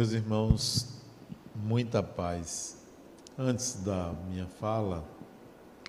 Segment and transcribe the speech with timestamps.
[0.00, 0.88] Meus irmãos,
[1.54, 2.78] muita paz.
[3.36, 5.06] Antes da minha fala,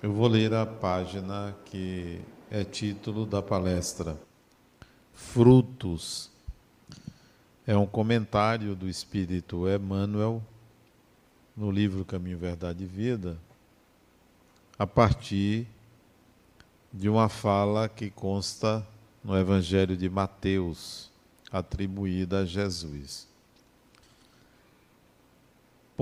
[0.02, 2.20] eu vou ler a página que
[2.50, 4.20] é título da palestra.
[5.14, 6.30] Frutos.
[7.66, 10.42] É um comentário do Espírito Emmanuel
[11.56, 13.38] no livro Caminho, Verdade e Vida,
[14.78, 15.66] a partir
[16.92, 18.86] de uma fala que consta
[19.24, 21.10] no Evangelho de Mateus,
[21.50, 23.31] atribuída a Jesus.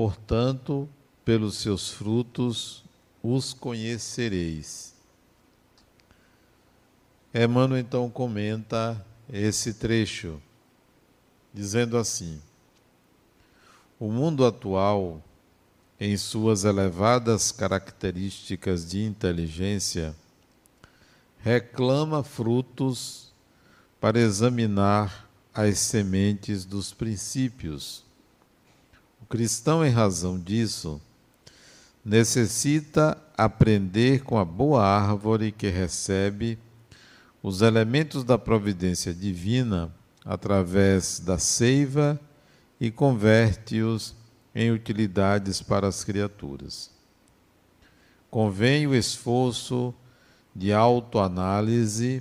[0.00, 0.88] Portanto,
[1.26, 2.82] pelos seus frutos
[3.22, 4.94] os conhecereis.
[7.34, 10.40] Emmanuel então comenta esse trecho,
[11.52, 12.40] dizendo assim:
[13.98, 15.22] O mundo atual,
[16.00, 20.16] em suas elevadas características de inteligência,
[21.40, 23.34] reclama frutos
[24.00, 28.08] para examinar as sementes dos princípios
[29.30, 31.00] cristão, em razão disso,
[32.04, 36.58] necessita aprender com a boa árvore que recebe
[37.40, 42.20] os elementos da providência divina através da seiva
[42.80, 44.16] e converte-os
[44.52, 46.90] em utilidades para as criaturas.
[48.28, 49.94] Convém o esforço
[50.54, 52.20] de autoanálise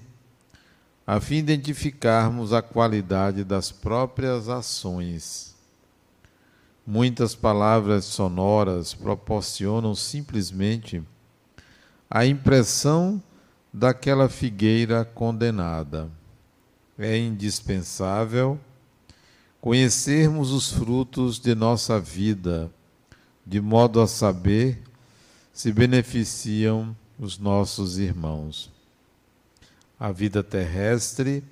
[1.08, 5.50] a fim de identificarmos a qualidade das próprias ações
[6.92, 11.04] Muitas palavras sonoras proporcionam simplesmente
[12.10, 13.22] a impressão
[13.72, 16.10] daquela figueira condenada.
[16.98, 18.60] É indispensável
[19.62, 22.72] conhecermos os frutos de nossa vida,
[23.46, 24.82] de modo a saber
[25.54, 28.72] se beneficiam os nossos irmãos.
[30.00, 31.44] A vida terrestre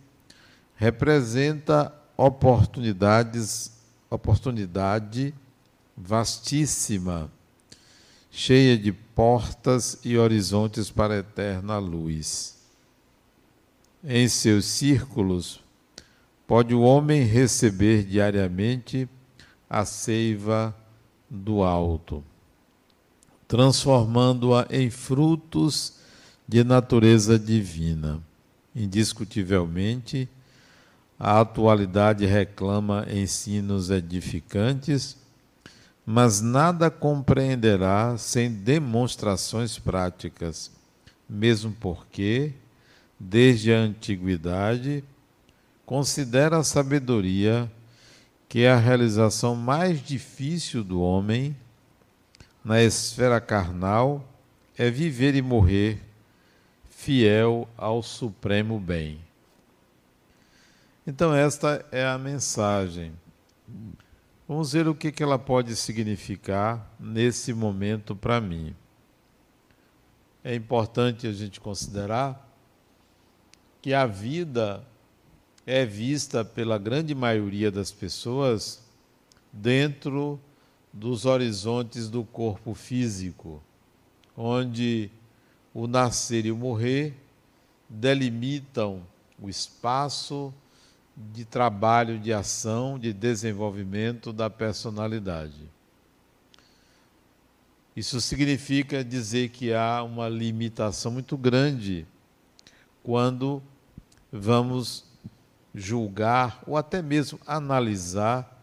[0.77, 3.76] representa oportunidades
[4.09, 5.33] oportunidade
[5.95, 7.31] vastíssima,
[8.29, 12.57] cheia de portas e horizontes para a eterna luz.
[14.03, 15.61] Em seus círculos,
[16.45, 19.09] pode o homem receber diariamente
[19.69, 20.75] a seiva
[21.29, 22.23] do alto,
[23.47, 25.97] transformando-a em frutos
[26.47, 28.23] de natureza divina.
[28.73, 30.29] Indiscutivelmente,
[31.19, 35.17] a atualidade reclama ensinos edificantes,
[36.05, 40.71] mas nada compreenderá sem demonstrações práticas,
[41.27, 42.53] mesmo porque,
[43.19, 45.03] desde a antiguidade,
[45.85, 47.69] considera a sabedoria
[48.47, 51.55] que é a realização mais difícil do homem
[52.63, 54.25] na esfera carnal
[54.77, 56.01] é viver e morrer
[56.89, 59.26] fiel ao supremo bem.
[61.09, 63.13] Então, esta é a mensagem.
[64.45, 68.75] Vamos ver o que, ela pode significar nesse momento para mim.
[70.43, 72.45] É importante a gente considerar
[73.81, 74.85] que a vida
[75.65, 78.83] é vista pela grande maioria das pessoas
[79.49, 80.37] dentro
[80.91, 83.63] dos horizontes do corpo físico,
[84.35, 85.09] onde
[85.73, 87.13] o nascer e o morrer
[87.87, 89.03] delimitam
[89.41, 90.53] o espaço
[91.17, 95.67] de trabalho, de ação, de desenvolvimento da personalidade.
[97.95, 102.05] Isso significa dizer que há uma limitação muito grande
[103.01, 103.63] quando
[104.31, 105.05] vamos
[105.73, 108.53] julgar ou até mesmo analisar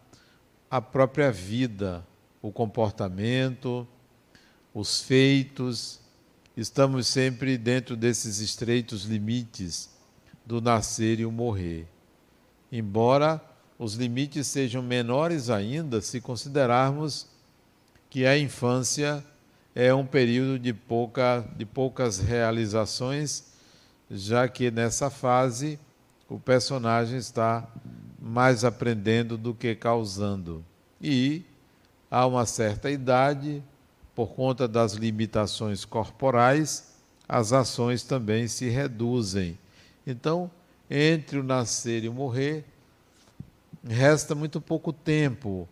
[0.70, 2.06] a própria vida,
[2.40, 3.86] o comportamento,
[4.72, 6.00] os feitos.
[6.56, 9.90] Estamos sempre dentro desses estreitos limites
[10.46, 11.88] do nascer e o morrer
[12.76, 13.40] embora
[13.78, 17.28] os limites sejam menores ainda se considerarmos
[18.10, 19.24] que a infância
[19.76, 23.52] é um período de, pouca, de poucas realizações,
[24.10, 25.78] já que nessa fase
[26.28, 27.64] o personagem está
[28.20, 30.64] mais aprendendo do que causando.
[31.00, 31.44] E
[32.10, 33.62] a uma certa idade,
[34.16, 36.92] por conta das limitações corporais,
[37.28, 39.56] as ações também se reduzem.
[40.04, 40.50] Então,
[40.90, 42.64] entre o nascer e o morrer,
[43.86, 45.68] resta muito pouco tempo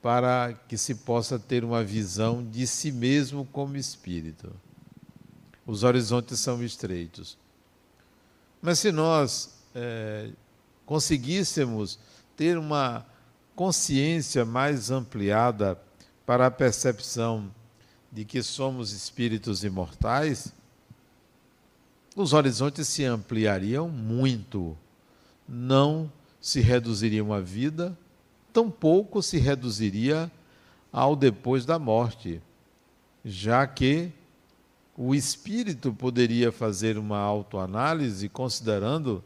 [0.00, 4.52] para que se possa ter uma visão de si mesmo como espírito.
[5.64, 7.38] Os horizontes são estreitos.
[8.60, 10.30] Mas se nós é,
[10.84, 11.98] conseguíssemos
[12.36, 13.06] ter uma
[13.54, 15.80] consciência mais ampliada
[16.26, 17.52] para a percepção
[18.10, 20.52] de que somos espíritos imortais,
[22.14, 24.76] os horizontes se ampliariam muito.
[25.48, 26.10] Não
[26.40, 27.96] se reduziria uma vida,
[28.52, 30.30] tampouco se reduziria
[30.92, 32.40] ao depois da morte,
[33.24, 34.12] já que
[34.96, 39.24] o espírito poderia fazer uma autoanálise considerando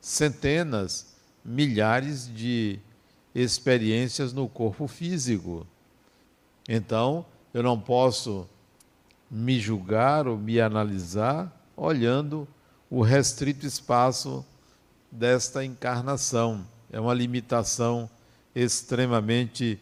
[0.00, 1.14] centenas,
[1.44, 2.78] milhares de
[3.34, 5.66] experiências no corpo físico.
[6.68, 8.48] Então, eu não posso
[9.30, 12.46] me julgar ou me analisar olhando
[12.90, 14.44] o restrito espaço
[15.10, 16.66] desta encarnação.
[16.90, 18.08] É uma limitação
[18.54, 19.78] extremamente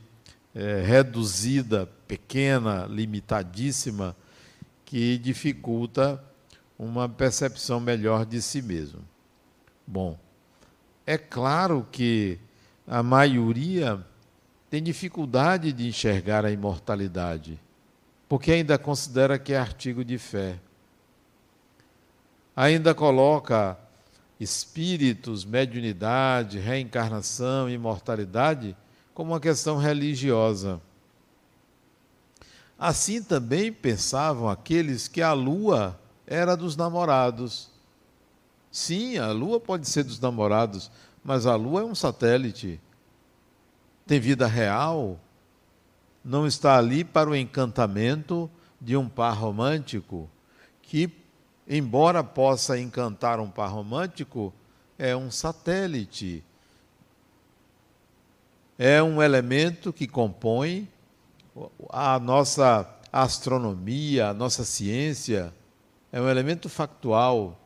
[0.55, 4.17] é, reduzida, pequena, limitadíssima,
[4.85, 6.23] que dificulta
[6.79, 9.01] uma percepção melhor de si mesmo.
[9.87, 10.19] Bom,
[11.07, 12.39] é claro que
[12.87, 14.05] a maioria
[14.69, 17.59] tem dificuldade de enxergar a imortalidade,
[18.29, 20.59] porque ainda considera que é artigo de fé.
[22.61, 23.79] Ainda coloca
[24.39, 28.77] espíritos, mediunidade, reencarnação, imortalidade
[29.15, 30.79] como uma questão religiosa.
[32.79, 37.71] Assim também pensavam aqueles que a lua era dos namorados.
[38.71, 40.91] Sim, a lua pode ser dos namorados,
[41.25, 42.79] mas a lua é um satélite.
[44.07, 45.19] Tem vida real.
[46.23, 50.29] Não está ali para o encantamento de um par romântico,
[50.83, 51.20] que
[51.71, 54.53] embora possa encantar um par romântico,
[54.99, 56.43] é um satélite.
[58.77, 60.89] É um elemento que compõe
[61.91, 65.55] a nossa astronomia, a nossa ciência,
[66.11, 67.57] é um elemento factual.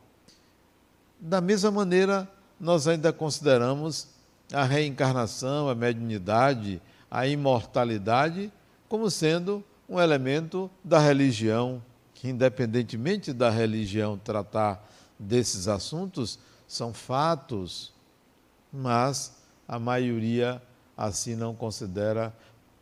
[1.18, 2.28] Da mesma maneira,
[2.60, 4.08] nós ainda consideramos
[4.52, 8.52] a reencarnação, a mediunidade, a imortalidade
[8.86, 11.82] como sendo um elemento da religião
[12.24, 14.82] que, independentemente da religião tratar
[15.18, 17.92] desses assuntos, são fatos,
[18.72, 19.36] mas
[19.68, 20.62] a maioria
[20.96, 22.34] assim não considera,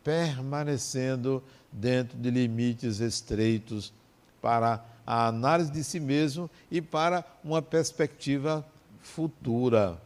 [0.05, 1.43] permanecendo
[1.73, 3.93] dentro de limites estreitos
[4.41, 8.65] para a análise de si mesmo e para uma perspectiva
[9.01, 10.01] futura.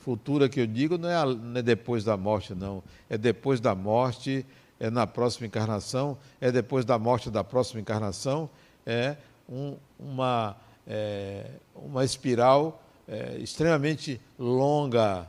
[0.00, 2.82] Futura que eu digo não é, não é depois da morte, não.
[3.08, 4.44] É depois da morte,
[4.78, 8.50] é na próxima encarnação, é depois da morte da próxima encarnação
[8.86, 9.16] é
[9.48, 10.56] um, uma,
[10.86, 15.28] é, uma espiral é, extremamente longa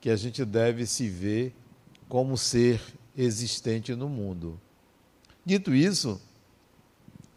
[0.00, 1.54] que a gente deve se ver
[2.08, 2.80] como ser
[3.16, 4.60] existente no mundo.
[5.44, 6.20] Dito isso,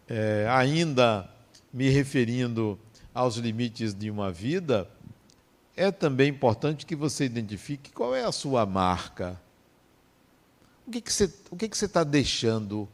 [0.07, 1.29] é, ainda
[1.73, 2.79] me referindo
[3.13, 4.89] aos limites de uma vida,
[5.75, 9.39] é também importante que você identifique qual é a sua marca.
[10.85, 11.25] O que, que você
[11.85, 12.87] está tá deixando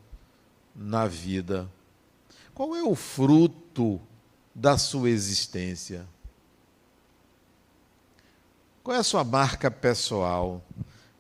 [0.76, 1.70] na vida?
[2.54, 4.00] Qual é o fruto
[4.54, 6.06] da sua existência?
[8.84, 10.64] Qual é a sua marca pessoal?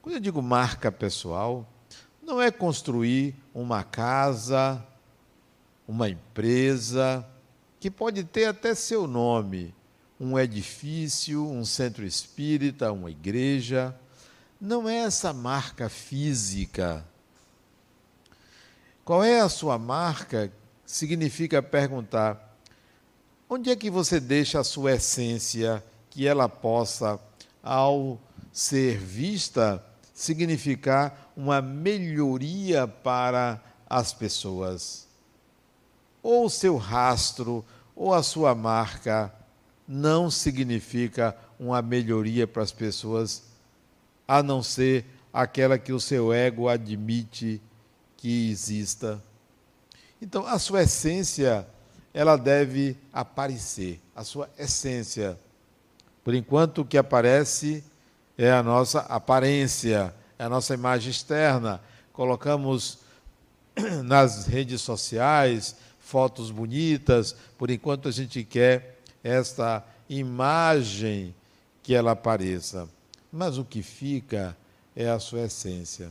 [0.01, 1.67] Quando eu digo marca pessoal,
[2.21, 4.85] não é construir uma casa,
[5.87, 7.25] uma empresa,
[7.79, 9.73] que pode ter até seu nome,
[10.19, 13.95] um edifício, um centro espírita, uma igreja.
[14.61, 17.03] Não é essa marca física.
[19.03, 20.51] Qual é a sua marca
[20.85, 22.57] significa perguntar:
[23.49, 27.19] onde é que você deixa a sua essência que ela possa,
[27.61, 28.19] ao
[28.51, 35.07] ser vista, significar uma melhoria para as pessoas?
[36.21, 37.65] Ou o seu rastro,
[37.95, 39.33] ou a sua marca
[39.87, 43.43] não significa uma melhoria para as pessoas,
[44.27, 47.61] a não ser aquela que o seu ego admite
[48.17, 49.21] que exista.
[50.23, 51.67] Então, a sua essência,
[52.13, 55.37] ela deve aparecer, a sua essência.
[56.23, 57.83] Por enquanto, o que aparece
[58.37, 61.81] é a nossa aparência, é a nossa imagem externa.
[62.13, 62.99] Colocamos
[64.05, 71.35] nas redes sociais fotos bonitas, por enquanto a gente quer esta imagem
[71.83, 72.87] que ela apareça.
[73.29, 74.55] Mas o que fica
[74.95, 76.09] é a sua essência.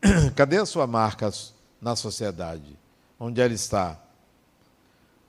[0.36, 1.32] Cadê a sua marca
[1.80, 2.76] na sociedade,
[3.18, 4.00] onde ela está.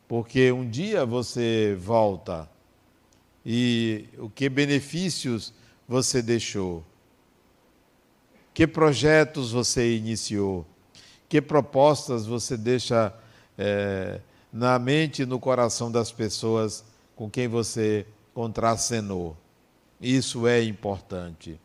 [0.07, 2.49] Porque um dia você volta
[3.45, 5.53] e o que benefícios
[5.87, 6.83] você deixou?
[8.53, 10.65] Que projetos você iniciou?
[11.29, 13.13] Que propostas você deixa
[13.57, 14.19] é,
[14.51, 16.83] na mente e no coração das pessoas
[17.15, 19.37] com quem você contracenou?
[20.01, 21.57] Isso é importante.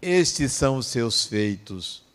[0.00, 2.05] Estes são os seus feitos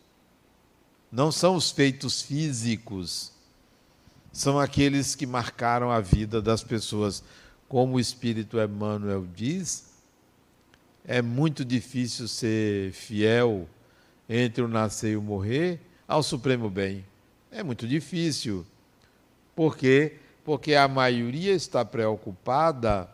[1.12, 3.30] não são os feitos físicos,
[4.32, 7.22] são aqueles que marcaram a vida das pessoas.
[7.68, 9.92] Como o Espírito Emmanuel diz,
[11.04, 13.68] é muito difícil ser fiel
[14.28, 17.04] entre o nascer e o morrer ao supremo bem.
[17.50, 18.64] É muito difícil.
[19.54, 20.16] Por quê?
[20.44, 23.08] Porque a maioria está preocupada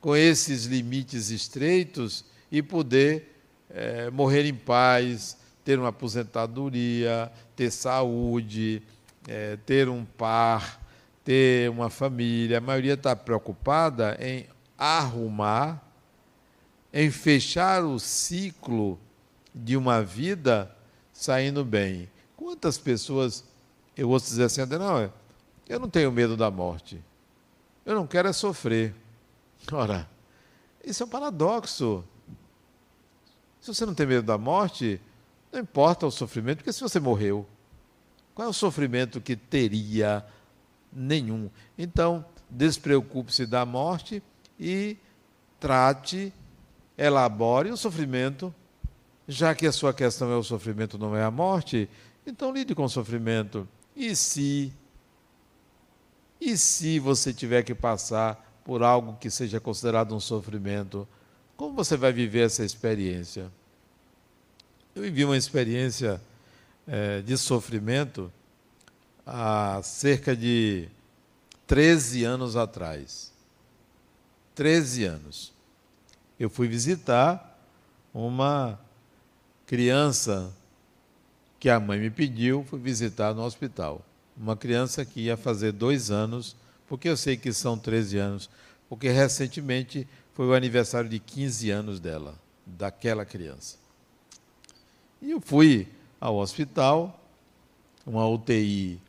[0.00, 3.38] com esses limites estreitos e poder
[3.70, 8.82] é, morrer em paz, ter uma aposentadoria, ter saúde,
[9.28, 10.80] é, ter um par,
[11.24, 12.58] ter uma família.
[12.58, 15.82] A maioria está preocupada em arrumar,
[16.92, 18.98] em fechar o ciclo
[19.54, 20.74] de uma vida
[21.12, 22.08] saindo bem.
[22.36, 23.44] Quantas pessoas
[23.96, 25.12] eu ouço dizer assim, não,
[25.68, 27.02] eu não tenho medo da morte.
[27.84, 28.94] Eu não quero é sofrer.
[29.70, 30.08] Ora,
[30.84, 32.04] isso é um paradoxo.
[33.60, 35.00] Se você não tem medo da morte,
[35.52, 37.46] não importa o sofrimento, porque se você morreu,
[38.34, 40.24] qual é o sofrimento que teria
[40.90, 41.50] nenhum?
[41.76, 44.22] Então, despreocupe-se da morte
[44.58, 44.96] e
[45.60, 46.32] trate,
[46.96, 48.52] elabore o sofrimento,
[49.28, 51.88] já que a sua questão é o sofrimento, não é a morte,
[52.26, 53.68] então lide com o sofrimento.
[53.94, 54.72] E se
[56.40, 61.06] e se você tiver que passar por algo que seja considerado um sofrimento,
[61.56, 63.48] como você vai viver essa experiência?
[64.94, 66.20] Eu vivi uma experiência
[66.86, 68.30] é, de sofrimento
[69.26, 70.86] há cerca de
[71.66, 73.32] 13 anos atrás.
[74.54, 75.52] 13 anos.
[76.38, 77.58] Eu fui visitar
[78.12, 78.78] uma
[79.66, 80.52] criança
[81.58, 84.04] que a mãe me pediu, fui visitar no hospital.
[84.36, 86.54] Uma criança que ia fazer dois anos,
[86.86, 88.50] porque eu sei que são 13 anos,
[88.90, 92.34] porque recentemente foi o aniversário de 15 anos dela,
[92.66, 93.81] daquela criança.
[95.22, 95.86] E eu fui
[96.20, 97.18] ao hospital,
[98.04, 99.00] uma UTI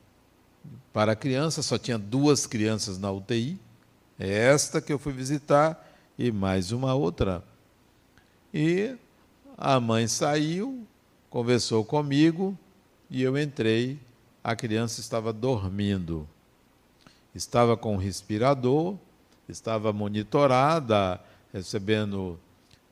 [0.93, 3.59] para criança, só tinha duas crianças na UTI,
[4.19, 7.43] é esta que eu fui visitar e mais uma outra.
[8.53, 8.95] E
[9.57, 10.85] a mãe saiu,
[11.31, 12.55] conversou comigo
[13.09, 13.99] e eu entrei.
[14.43, 16.29] A criança estava dormindo.
[17.33, 18.95] Estava com respirador,
[19.49, 21.19] estava monitorada,
[21.51, 22.39] recebendo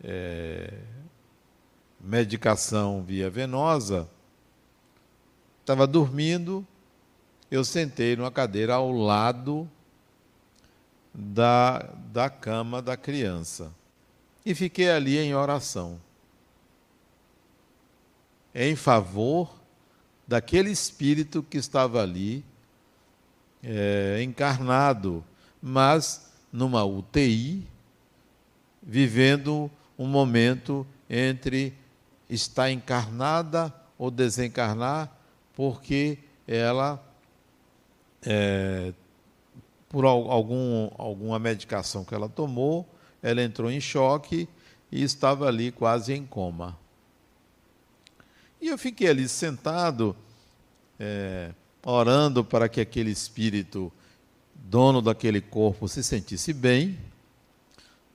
[0.04, 0.74] é,
[2.04, 4.10] medicação via venosa.
[5.60, 6.66] Estava dormindo,
[7.50, 9.70] eu sentei numa cadeira ao lado
[11.14, 11.80] da,
[12.12, 13.72] da cama da criança
[14.46, 16.00] e fiquei ali em oração
[18.54, 19.60] em favor
[20.28, 22.44] daquele espírito que estava ali
[23.64, 25.24] é, encarnado,
[25.62, 27.66] mas numa UTI,
[28.82, 31.74] vivendo um momento entre
[32.32, 35.12] estar encarnada ou desencarnar,
[35.54, 37.04] porque ela,
[38.24, 38.94] é,
[39.90, 42.88] por algum, alguma medicação que ela tomou,
[43.22, 44.48] ela entrou em choque
[44.90, 46.80] e estava ali quase em coma.
[48.62, 50.16] E eu fiquei ali sentado,
[50.98, 51.52] é,
[51.86, 53.92] orando para que aquele espírito,
[54.56, 56.98] dono daquele corpo, se sentisse bem,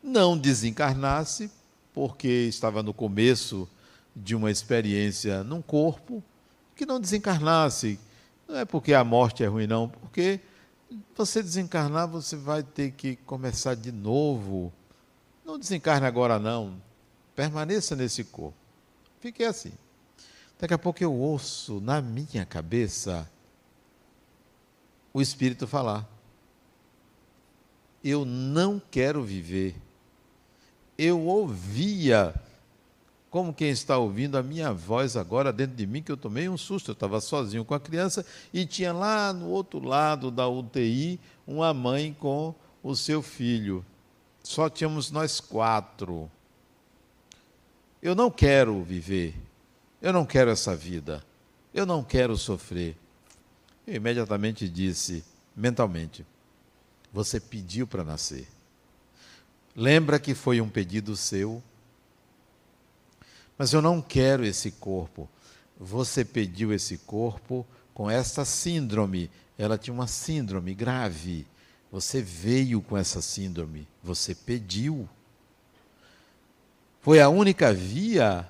[0.02, 1.50] não desencarnasse,
[1.92, 3.68] porque estava no começo
[4.16, 6.24] de uma experiência num corpo,
[6.74, 8.00] que não desencarnasse.
[8.48, 10.40] Não é porque a morte é ruim, não, porque
[11.14, 14.72] você desencarnar, você vai ter que começar de novo.
[15.44, 16.80] Não desencarne agora, não.
[17.34, 18.56] Permaneça nesse corpo.
[19.20, 19.72] Fiquei assim.
[20.58, 23.28] Daqui a pouco eu ouço na minha cabeça
[25.12, 26.08] o Espírito falar.
[28.02, 29.74] Eu não quero viver.
[30.96, 32.34] Eu ouvia,
[33.36, 36.56] como quem está ouvindo a minha voz agora dentro de mim, que eu tomei um
[36.56, 36.92] susto.
[36.92, 41.74] Eu estava sozinho com a criança e tinha lá no outro lado da UTI uma
[41.74, 43.84] mãe com o seu filho.
[44.42, 46.30] Só tínhamos nós quatro.
[48.00, 49.34] Eu não quero viver.
[50.00, 51.22] Eu não quero essa vida.
[51.74, 52.96] Eu não quero sofrer.
[53.86, 55.22] Eu imediatamente disse,
[55.54, 56.24] mentalmente:
[57.12, 58.48] Você pediu para nascer.
[59.76, 61.62] Lembra que foi um pedido seu?
[63.58, 65.28] Mas eu não quero esse corpo.
[65.78, 69.30] Você pediu esse corpo com essa síndrome.
[69.58, 71.46] Ela tinha uma síndrome grave.
[71.90, 73.86] Você veio com essa síndrome.
[74.02, 75.08] Você pediu.
[77.00, 78.48] Foi a única via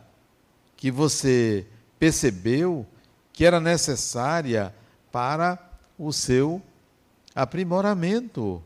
[0.76, 1.66] que você
[1.98, 2.86] percebeu
[3.32, 4.74] que era necessária
[5.12, 5.58] para
[5.98, 6.62] o seu
[7.34, 8.62] aprimoramento,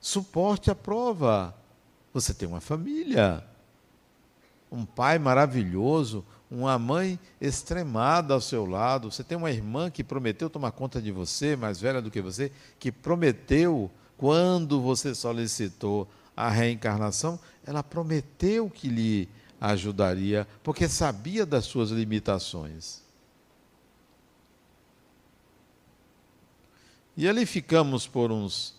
[0.00, 1.54] suporte à prova.
[2.14, 3.44] Você tem uma família,
[4.72, 10.48] um pai maravilhoso, uma mãe extremada ao seu lado, você tem uma irmã que prometeu
[10.48, 16.48] tomar conta de você, mais velha do que você, que prometeu, quando você solicitou, a
[16.48, 19.28] reencarnação, ela prometeu que lhe
[19.60, 23.02] ajudaria, porque sabia das suas limitações.
[27.14, 28.74] E ali ficamos por uns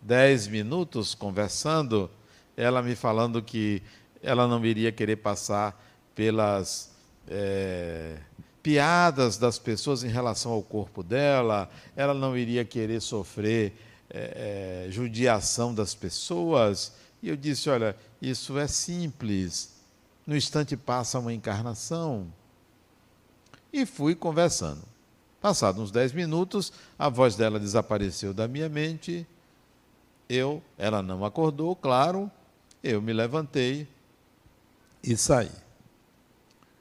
[0.00, 2.10] dez minutos conversando,
[2.56, 3.82] ela me falando que
[4.22, 5.80] ela não iria querer passar
[6.14, 6.90] pelas
[7.28, 8.16] é,
[8.62, 13.72] piadas das pessoas em relação ao corpo dela, ela não iria querer sofrer
[14.10, 16.92] é, é, judiação das pessoas.
[17.22, 19.76] E eu disse: olha, isso é simples.
[20.26, 22.26] No instante passa uma encarnação.
[23.72, 24.82] E fui conversando.
[25.40, 29.26] Passados uns dez minutos, a voz dela desapareceu da minha mente.
[30.28, 32.28] Eu, ela não acordou, claro.
[32.82, 33.86] Eu me levantei
[35.06, 35.50] e saí.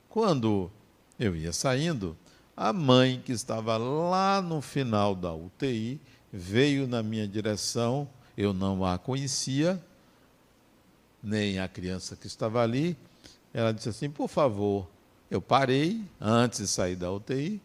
[0.10, 0.72] Quando
[1.20, 2.17] eu ia saindo,
[2.58, 6.00] a mãe que estava lá no final da UTI
[6.32, 8.08] veio na minha direção.
[8.38, 9.82] Eu não a conhecia,
[11.24, 12.98] nem a criança que estava ali.
[13.53, 14.88] Ela disse assim: Por favor.
[15.32, 17.62] Eu parei antes de sair da UTI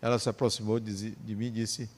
[0.00, 1.88] ela se aproximou de, mim e disse: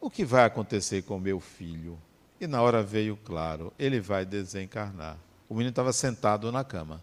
[0.00, 1.98] O que vai acontecer com meu filho?
[2.40, 5.16] E na hora veio claro: ele vai desencarnar.
[5.48, 7.02] O menino estava sentado na cama.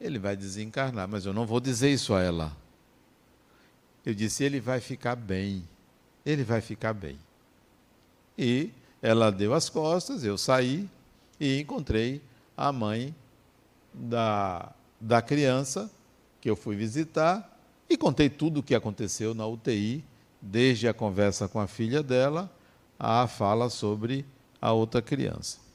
[0.00, 2.56] Ele vai desencarnar, mas eu não vou dizer isso a ela.
[4.04, 5.66] Eu disse: ele vai ficar bem.
[6.24, 7.18] Ele vai ficar bem.
[8.36, 10.88] E ela deu as costas, eu saí
[11.38, 12.20] e encontrei
[12.56, 13.14] a mãe
[13.92, 15.90] da, da criança
[16.40, 20.04] que eu fui visitar e contei tudo o que aconteceu na UTI,
[20.40, 22.50] desde a conversa com a filha dela
[22.98, 24.24] à fala sobre
[24.60, 25.65] a outra criança.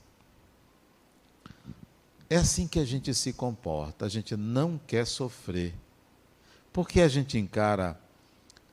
[2.31, 5.73] É assim que a gente se comporta, a gente não quer sofrer.
[6.71, 7.99] Porque a gente encara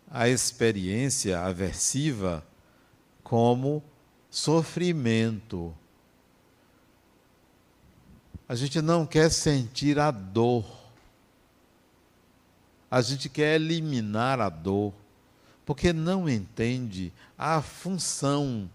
[0.09, 2.47] a experiência aversiva
[3.21, 3.83] como
[4.31, 5.75] sofrimento.
[8.49, 10.65] A gente não quer sentir a dor.
[12.89, 14.95] A gente quer eliminar a dor,
[15.67, 18.71] porque não entende a função,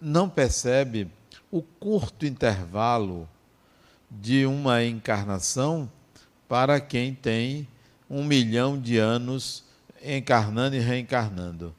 [0.00, 1.08] não percebe
[1.54, 3.28] o curto intervalo
[4.10, 5.88] de uma encarnação
[6.48, 7.68] para quem tem
[8.10, 9.62] um milhão de anos
[10.02, 11.72] encarnando e reencarnando.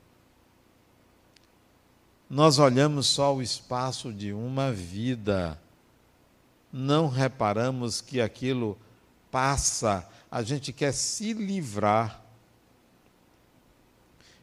[2.29, 5.59] Nós olhamos só o espaço de uma vida,
[6.71, 8.77] não reparamos que aquilo
[9.29, 12.23] passa a gente quer se livrar.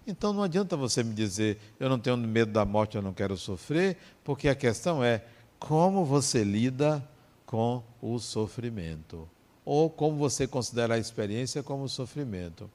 [0.07, 3.37] Então não adianta você me dizer, eu não tenho medo da morte, eu não quero
[3.37, 5.25] sofrer, porque a questão é
[5.59, 7.07] como você lida
[7.47, 9.29] com o sofrimento,
[9.65, 12.69] ou como você considera a experiência como sofrimento.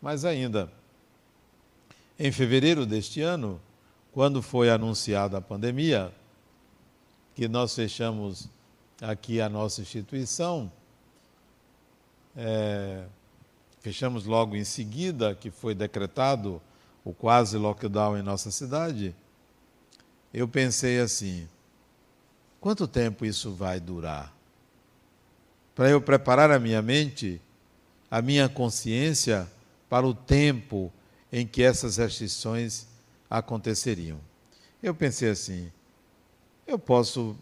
[0.00, 0.72] Mas ainda,
[2.18, 3.60] em fevereiro deste ano,
[4.12, 6.12] quando foi anunciada a pandemia,
[7.34, 8.48] que nós fechamos
[9.00, 10.70] aqui a nossa instituição,
[12.36, 13.04] é,
[13.82, 16.62] fechamos logo em seguida, que foi decretado
[17.04, 19.14] o quase lockdown em nossa cidade,
[20.32, 21.48] eu pensei assim:
[22.60, 24.32] quanto tempo isso vai durar?
[25.74, 27.40] Para eu preparar a minha mente,
[28.10, 29.50] a minha consciência
[29.88, 30.92] para o tempo
[31.32, 32.86] em que essas restrições
[33.28, 34.20] aconteceriam.
[34.80, 35.72] Eu pensei assim:
[36.66, 37.36] eu posso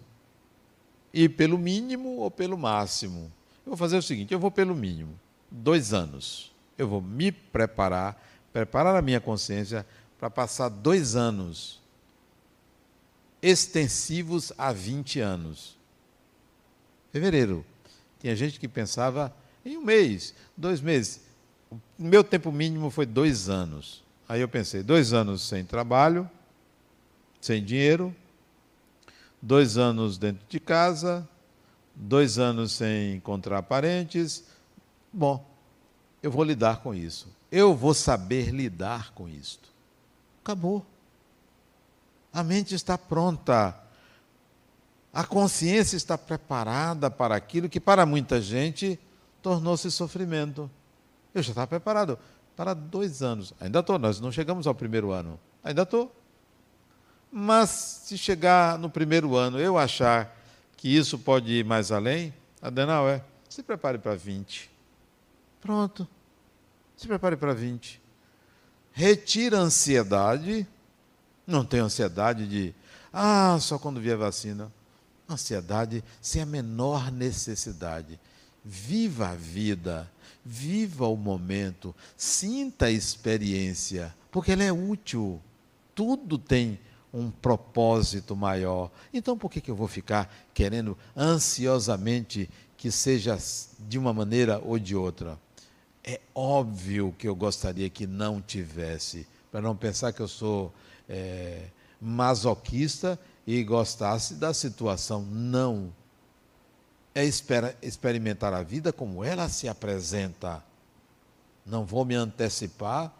[1.12, 3.30] ir pelo mínimo ou pelo máximo.
[3.66, 5.18] Eu vou fazer o seguinte: eu vou pelo mínimo,
[5.50, 6.52] dois anos.
[6.78, 9.86] Eu vou me preparar, preparar a minha consciência
[10.18, 11.80] para passar dois anos
[13.42, 15.78] extensivos a 20 anos.
[17.12, 17.64] Fevereiro.
[18.20, 19.34] Tinha gente que pensava
[19.64, 21.22] em um mês, dois meses.
[21.70, 24.04] O meu tempo mínimo foi dois anos.
[24.28, 26.30] Aí eu pensei: dois anos sem trabalho,
[27.40, 28.14] sem dinheiro,
[29.40, 31.26] dois anos dentro de casa,
[31.94, 34.44] dois anos sem encontrar parentes.
[35.12, 35.44] Bom,
[36.22, 37.28] eu vou lidar com isso.
[37.50, 39.68] Eu vou saber lidar com isto.
[40.42, 40.84] Acabou.
[42.32, 43.76] A mente está pronta.
[45.12, 48.98] A consciência está preparada para aquilo que para muita gente
[49.42, 50.70] tornou-se sofrimento.
[51.34, 52.18] Eu já estava preparado
[52.56, 53.52] para dois anos.
[53.60, 55.40] Ainda estou, nós não chegamos ao primeiro ano.
[55.64, 56.14] Ainda estou.
[57.32, 60.36] Mas se chegar no primeiro ano eu achar
[60.76, 64.69] que isso pode ir mais além, Adenal é, se prepare para 20.
[65.60, 66.08] Pronto.
[66.96, 68.00] Se prepare para 20.
[68.92, 70.66] Retira a ansiedade.
[71.46, 72.74] Não tem ansiedade de,
[73.12, 74.72] ah, só quando vier vacina.
[75.28, 78.18] Ansiedade sem a menor necessidade.
[78.64, 80.10] Viva a vida,
[80.44, 85.40] viva o momento, sinta a experiência, porque ela é útil.
[85.94, 86.78] Tudo tem
[87.12, 88.90] um propósito maior.
[89.12, 93.38] Então, por que, que eu vou ficar querendo ansiosamente que seja
[93.78, 95.38] de uma maneira ou de outra?
[96.02, 100.72] É óbvio que eu gostaria que não tivesse, para não pensar que eu sou
[101.08, 101.66] é,
[102.00, 105.22] masoquista e gostasse da situação.
[105.22, 105.92] Não.
[107.14, 110.62] É espera, experimentar a vida como ela se apresenta.
[111.66, 113.12] Não vou me antecipar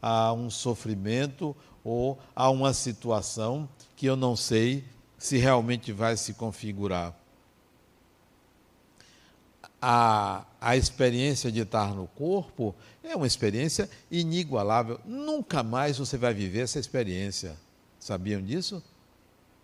[0.00, 4.84] a um sofrimento ou a uma situação que eu não sei
[5.16, 7.17] se realmente vai se configurar.
[9.80, 15.00] A, a experiência de estar no corpo é uma experiência inigualável.
[15.04, 17.56] Nunca mais você vai viver essa experiência.
[17.98, 18.82] Sabiam disso?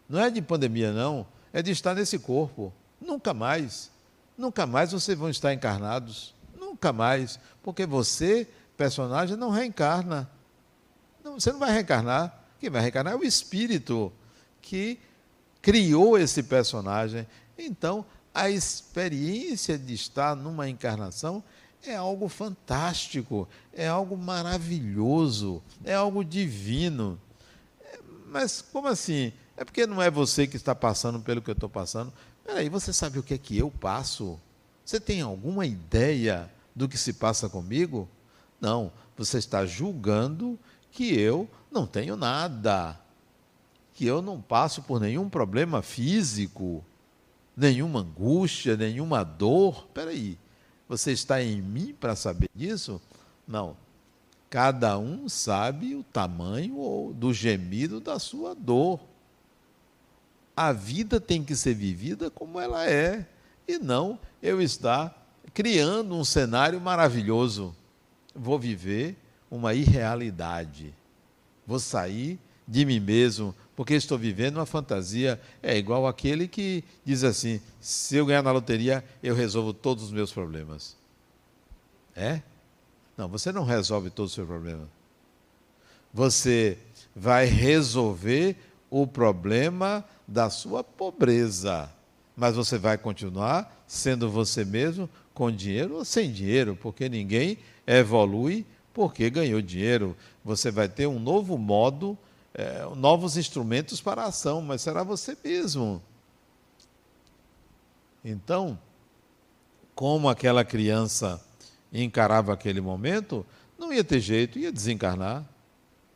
[0.09, 1.27] Não é de pandemia, não.
[1.53, 2.73] É de estar nesse corpo.
[3.01, 3.91] Nunca mais.
[4.37, 6.35] Nunca mais vocês vão estar encarnados.
[6.59, 7.39] Nunca mais.
[7.63, 10.31] Porque você, personagem, não reencarna.
[11.23, 12.45] Não, você não vai reencarnar.
[12.61, 14.13] Quem vai reencarnar é o espírito
[14.61, 14.99] que
[15.61, 17.27] criou esse personagem.
[17.57, 21.43] Então, a experiência de estar numa encarnação
[21.87, 27.21] é algo fantástico, é algo maravilhoso, é algo divino.
[28.27, 29.33] Mas como assim?
[29.57, 32.13] É porque não é você que está passando pelo que eu estou passando.
[32.45, 34.41] Peraí, você sabe o que é que eu passo?
[34.85, 38.09] Você tem alguma ideia do que se passa comigo?
[38.61, 40.59] Não, você está julgando
[40.91, 42.99] que eu não tenho nada,
[43.95, 46.85] que eu não passo por nenhum problema físico,
[47.57, 49.87] nenhuma angústia, nenhuma dor.
[49.95, 50.39] Peraí,
[50.89, 53.01] você está em mim para saber disso?
[53.47, 53.77] Não.
[54.51, 59.01] Cada um sabe o tamanho do gemido da sua dor.
[60.57, 63.27] A vida tem que ser vivida como ela é,
[63.67, 65.21] e não eu estar
[65.53, 67.75] criando um cenário maravilhoso.
[68.35, 69.17] Vou viver
[69.51, 70.95] uma irrealidade.
[71.67, 75.41] Vou sair de mim mesmo, porque estou vivendo uma fantasia.
[75.63, 80.13] É igual aquele que diz assim: se eu ganhar na loteria, eu resolvo todos os
[80.13, 80.97] meus problemas.
[82.15, 82.41] É?
[83.17, 84.89] Não, você não resolve todos os seus problemas.
[86.13, 86.79] Você
[87.15, 88.57] vai resolver
[88.91, 91.91] o problema da sua pobreza.
[92.37, 98.65] Mas você vai continuar sendo você mesmo com dinheiro ou sem dinheiro, porque ninguém evolui
[98.93, 100.17] porque ganhou dinheiro.
[100.45, 102.17] Você vai ter um novo modo,
[102.55, 106.01] é, novos instrumentos para a ação, mas será você mesmo.
[108.25, 108.79] Então,
[109.95, 111.45] como aquela criança
[111.93, 113.45] encarava aquele momento,
[113.79, 115.45] não ia ter jeito, ia desencarnar.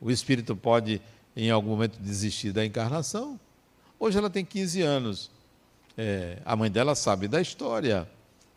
[0.01, 1.03] O espírito pode,
[1.37, 3.39] em algum momento, desistir da encarnação.
[3.99, 5.31] Hoje ela tem 15 anos.
[5.97, 8.09] É, a mãe dela sabe da história.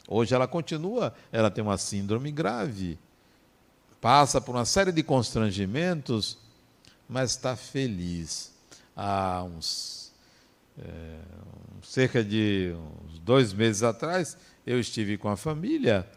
[0.07, 2.97] Hoje ela continua, ela tem uma síndrome grave.
[3.99, 6.37] Passa por uma série de constrangimentos,
[7.11, 8.53] mas está feliz.
[8.95, 10.13] Há uns.
[10.79, 11.19] É,
[11.83, 12.73] cerca de
[13.05, 16.07] uns dois meses atrás, eu estive com a família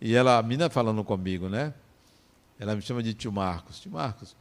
[0.00, 1.74] e ela, a menina falando comigo, né?
[2.58, 3.80] Ela me chama de tio Marcos.
[3.80, 4.36] Tio Marcos,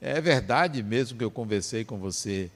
[0.00, 2.50] é verdade mesmo que eu conversei com você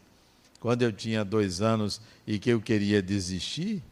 [0.59, 3.83] quando eu tinha dois anos e que eu queria desistir?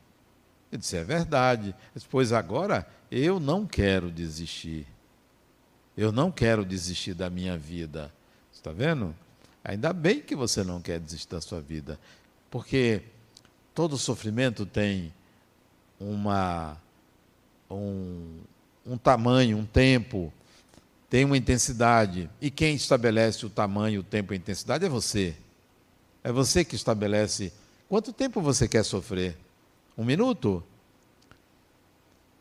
[0.72, 1.72] Eu disse, é verdade.
[2.10, 4.86] Pois agora eu não quero desistir.
[5.96, 8.12] Eu não quero desistir da minha vida.
[8.64, 9.14] Está vendo?
[9.62, 12.00] Ainda bem que você não quer desistir da sua vida.
[12.50, 13.02] Porque
[13.74, 15.12] todo sofrimento tem
[16.00, 16.74] uma,
[17.70, 18.38] um,
[18.86, 20.32] um tamanho, um tempo,
[21.10, 22.30] tem uma intensidade.
[22.40, 25.36] E quem estabelece o tamanho, o tempo e a intensidade é você.
[26.22, 27.52] É você que estabelece
[27.86, 29.36] quanto tempo você quer sofrer.
[29.94, 30.64] Um minuto?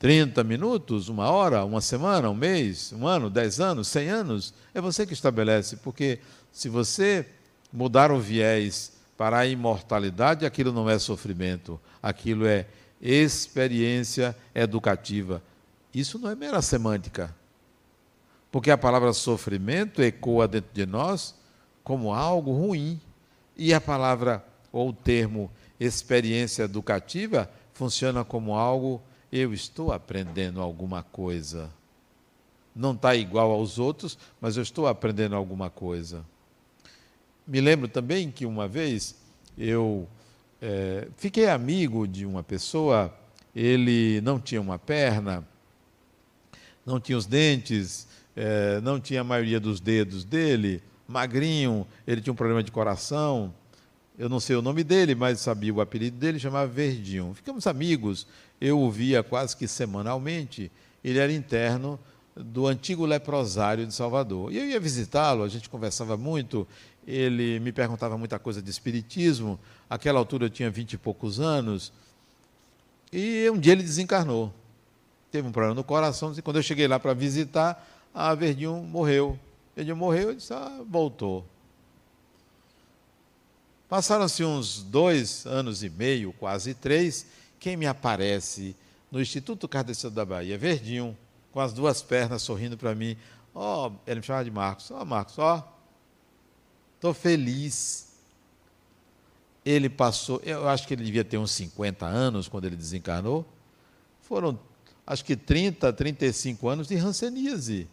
[0.03, 1.07] 30 minutos?
[1.07, 1.63] Uma hora?
[1.63, 2.29] Uma semana?
[2.29, 2.91] Um mês?
[2.91, 3.29] Um ano?
[3.29, 3.87] Dez anos?
[3.87, 4.53] Cem anos?
[4.73, 5.77] É você que estabelece.
[5.77, 6.19] Porque
[6.51, 7.25] se você
[7.71, 12.67] mudar o viés para a imortalidade, aquilo não é sofrimento, aquilo é
[13.01, 15.41] experiência educativa.
[15.93, 17.33] Isso não é mera semântica.
[18.51, 21.33] Porque a palavra sofrimento ecoa dentro de nós
[21.81, 22.99] como algo ruim.
[23.55, 29.01] E a palavra ou o termo experiência educativa funciona como algo
[29.35, 31.71] eu estou aprendendo alguma coisa.
[32.75, 36.23] Não está igual aos outros, mas eu estou aprendendo alguma coisa.
[37.47, 39.15] Me lembro também que uma vez
[39.57, 40.07] eu
[40.61, 43.11] é, fiquei amigo de uma pessoa,
[43.55, 45.43] ele não tinha uma perna,
[46.85, 52.33] não tinha os dentes, é, não tinha a maioria dos dedos dele, magrinho, ele tinha
[52.33, 53.51] um problema de coração.
[54.17, 57.33] Eu não sei o nome dele, mas sabia o apelido dele, chamava Verdinho.
[57.33, 58.27] Ficamos amigos,
[58.63, 60.71] eu o via quase que semanalmente.
[61.03, 61.99] Ele era interno
[62.33, 64.53] do antigo leprosário de Salvador.
[64.53, 66.65] E eu ia visitá-lo, a gente conversava muito,
[67.05, 69.59] ele me perguntava muita coisa de espiritismo.
[69.89, 71.91] Aquela altura eu tinha vinte e poucos anos.
[73.11, 74.53] E um dia ele desencarnou.
[75.29, 76.33] Teve um problema no coração.
[76.35, 79.37] E quando eu cheguei lá para visitar, a Verdinho morreu.
[79.75, 81.45] Verdinho morreu e disse: ah, voltou.
[83.89, 87.25] Passaram-se uns dois anos e meio, quase três.
[87.63, 88.75] Quem me aparece
[89.09, 90.57] no Instituto Kardeceu da Bahia?
[90.57, 91.17] Verdinho,
[91.53, 93.15] com as duas pernas sorrindo para mim.
[93.55, 94.91] Ó, oh, ele me chamava de Marcos.
[94.91, 95.73] Ó, oh, Marcos, ó, oh,
[96.95, 98.17] Estou feliz.
[99.63, 103.45] Ele passou, eu acho que ele devia ter uns 50 anos quando ele desencarnou.
[104.19, 104.59] Foram,
[105.07, 107.87] acho que 30, 35 anos de ranceníase.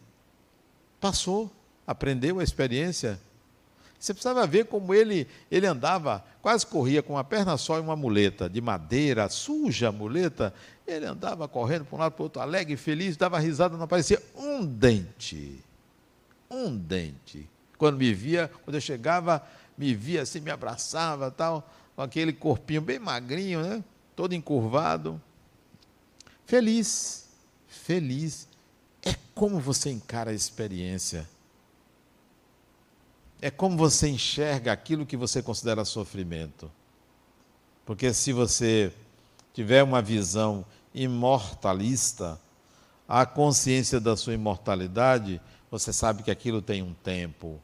[1.01, 1.49] Passou,
[1.87, 3.21] aprendeu a experiência.
[4.01, 7.95] Você precisava ver como ele, ele andava, quase corria com uma perna só e uma
[7.95, 10.55] muleta de madeira, suja muleta.
[10.87, 14.21] Ele andava correndo para um lado para o outro, alegre, feliz, dava risada, não aparecia
[14.35, 15.63] um dente.
[16.51, 17.47] Um dente.
[17.77, 22.81] Quando me via, quando eu chegava, me via assim, me abraçava, tal, com aquele corpinho
[22.81, 23.85] bem magrinho, né?
[24.17, 25.21] Todo encurvado.
[26.47, 27.27] Feliz,
[27.69, 28.49] feliz.
[29.03, 31.29] É como você encara a experiência.
[33.41, 36.71] É como você enxerga aquilo que você considera sofrimento.
[37.87, 38.93] Porque se você
[39.55, 42.39] tiver uma visão imortalista,
[43.09, 47.61] a consciência da sua imortalidade, você sabe que aquilo tem um tempo,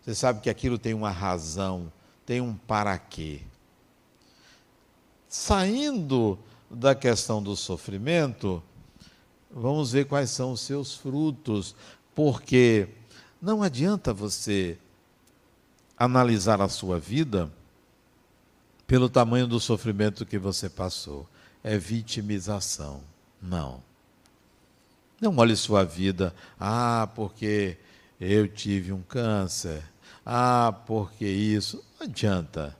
[0.00, 1.92] você sabe que aquilo tem uma razão,
[2.24, 3.42] tem um para quê.
[5.28, 6.38] Saindo
[6.70, 8.62] da questão do sofrimento,
[9.50, 11.74] vamos ver quais são os seus frutos,
[12.14, 12.88] porque
[13.42, 14.78] não adianta você
[16.00, 17.52] analisar a sua vida
[18.86, 21.28] pelo tamanho do sofrimento que você passou.
[21.62, 23.02] É vitimização.
[23.40, 23.82] Não.
[25.20, 27.76] Não olhe sua vida, ah, porque
[28.18, 29.82] eu tive um câncer.
[30.24, 31.84] Ah, porque isso?
[31.98, 32.74] Não adianta.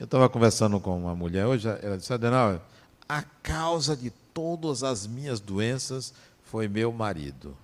[0.00, 2.66] Eu estava conversando com uma mulher hoje, ela disse, Adenal,
[3.06, 7.54] a causa de todas as minhas doenças foi meu marido.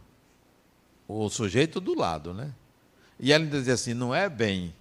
[1.08, 2.52] O sujeito do lado, né?
[3.20, 4.72] E ela dizia assim, não é bem.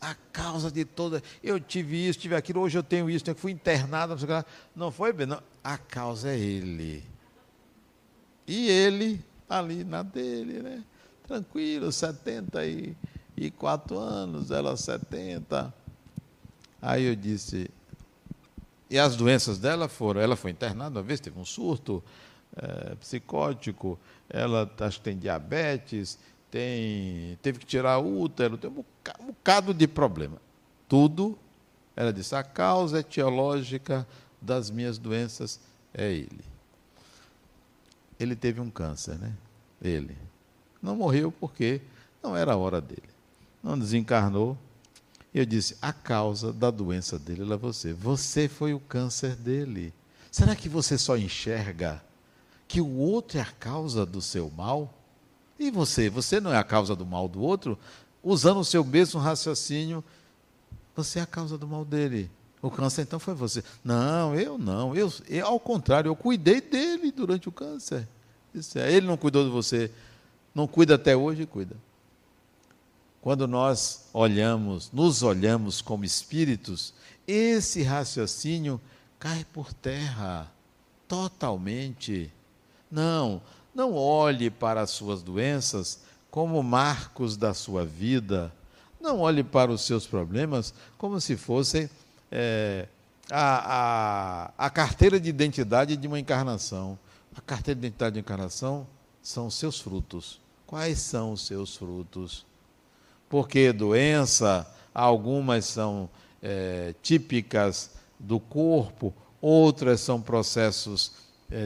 [0.00, 1.22] A causa de toda.
[1.42, 5.26] Eu tive isso, tive aquilo, hoje eu tenho isso, fui internado, não, não foi bem,
[5.26, 5.40] não.
[5.62, 7.04] A causa é ele.
[8.46, 10.84] E ele ali na dele, né?
[11.26, 15.72] Tranquilo, 74 anos, ela 70.
[16.80, 17.70] Aí eu disse,
[18.90, 22.02] e as doenças dela foram, ela foi internada uma vez, teve um surto
[22.56, 23.98] é, psicótico,
[24.28, 26.18] ela acho que tem diabetes,
[26.50, 28.84] tem, teve que tirar o útero, tem um
[29.26, 30.36] bocado de problema.
[30.88, 31.38] Tudo,
[31.94, 34.06] ela disse, a causa etiológica
[34.40, 35.60] das minhas doenças
[35.92, 36.58] é ele
[38.18, 39.32] ele teve um câncer, né?
[39.80, 40.16] Ele.
[40.82, 41.80] Não morreu porque
[42.22, 43.08] não era a hora dele.
[43.62, 44.58] Não desencarnou.
[45.32, 47.92] Eu disse: a causa da doença dele é você.
[47.92, 49.92] Você foi o câncer dele.
[50.30, 52.02] Será que você só enxerga
[52.66, 54.92] que o outro é a causa do seu mal?
[55.58, 56.08] E você?
[56.08, 57.78] Você não é a causa do mal do outro?
[58.22, 60.04] Usando o seu mesmo raciocínio,
[60.94, 62.30] você é a causa do mal dele.
[62.60, 63.62] O câncer então foi você.
[63.84, 64.94] Não, eu não.
[64.94, 68.08] Eu, eu, ao contrário, eu cuidei dele durante o câncer.
[68.54, 69.90] Isso é, ele não cuidou de você.
[70.54, 71.76] Não cuida até hoje, cuida.
[73.20, 76.94] Quando nós olhamos, nos olhamos como espíritos,
[77.26, 78.80] esse raciocínio
[79.18, 80.50] cai por terra
[81.06, 82.32] totalmente.
[82.90, 83.42] Não,
[83.74, 86.00] não olhe para as suas doenças
[86.30, 88.52] como marcos da sua vida.
[89.00, 91.88] Não olhe para os seus problemas como se fossem
[92.30, 92.88] é,
[93.30, 96.98] a, a, a carteira de identidade de uma encarnação.
[97.36, 98.86] A carteira de identidade de encarnação
[99.22, 100.40] são os seus frutos.
[100.66, 102.44] Quais são os seus frutos?
[103.28, 106.08] Porque doença, algumas são
[106.42, 111.12] é, típicas do corpo, outras são processos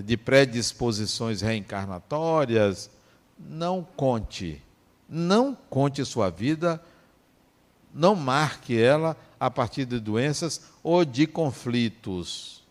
[0.04, 2.90] de predisposições reencarnatórias.
[3.38, 4.62] Não conte,
[5.08, 6.82] não conte sua vida,
[7.92, 12.62] não marque ela a partir de doenças ou de conflitos.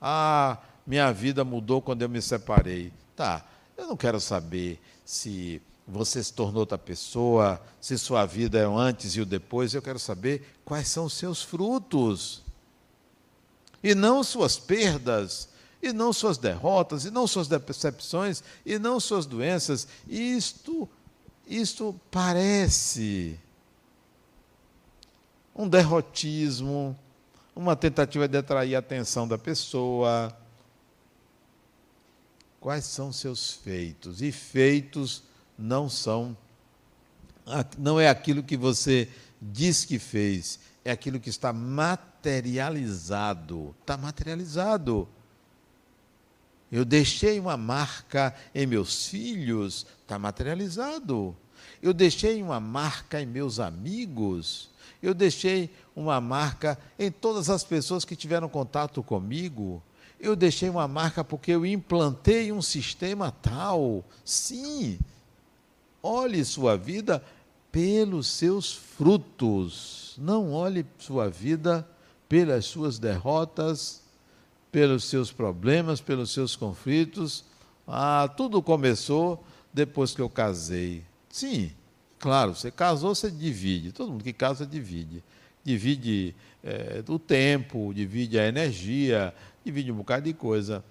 [0.00, 2.92] Ah, minha vida mudou quando eu me separei.
[3.14, 3.44] Tá,
[3.76, 8.78] eu não quero saber se você se tornou outra pessoa, se sua vida é o
[8.78, 12.42] antes e o depois, eu quero saber quais são os seus frutos.
[13.82, 15.49] E não suas perdas,
[15.82, 19.86] e não suas derrotas, e não suas decepções, e não suas doenças.
[20.08, 20.88] Isto,
[21.46, 23.38] isto parece
[25.54, 26.96] um derrotismo,
[27.54, 30.34] uma tentativa de atrair a atenção da pessoa,
[32.60, 34.22] quais são seus feitos.
[34.22, 35.22] E feitos
[35.58, 36.36] não são
[37.78, 39.08] não é aquilo que você
[39.40, 43.74] diz que fez, é aquilo que está materializado.
[43.80, 45.08] Está materializado.
[46.70, 51.36] Eu deixei uma marca em meus filhos, está materializado.
[51.82, 54.70] Eu deixei uma marca em meus amigos.
[55.02, 59.82] Eu deixei uma marca em todas as pessoas que tiveram contato comigo.
[60.18, 64.04] Eu deixei uma marca porque eu implantei um sistema tal.
[64.24, 64.98] Sim.
[66.02, 67.24] Olhe sua vida
[67.72, 70.14] pelos seus frutos.
[70.18, 71.88] Não olhe sua vida
[72.28, 74.02] pelas suas derrotas,
[74.70, 77.44] pelos seus problemas, pelos seus conflitos.
[77.86, 81.02] Ah, tudo começou depois que eu casei.
[81.28, 81.72] Sim,
[82.18, 83.92] claro, você casou, você divide.
[83.92, 85.22] Todo mundo que casa divide.
[85.64, 90.84] Divide é, o tempo, divide a energia, divide um bocado de coisa.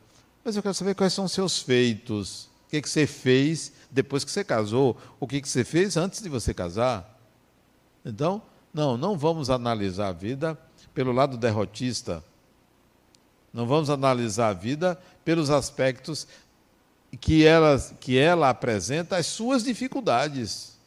[0.43, 2.45] Mas eu quero saber quais são os seus feitos.
[2.67, 4.95] O que, que você fez depois que você casou?
[5.19, 7.17] O que, que você fez antes de você casar?
[8.05, 8.41] Então,
[8.73, 10.57] não, não vamos analisar a vida
[10.93, 12.23] pelo lado derrotista.
[13.53, 16.27] Não vamos analisar a vida pelos aspectos
[17.19, 20.77] que ela, que ela apresenta, as suas dificuldades,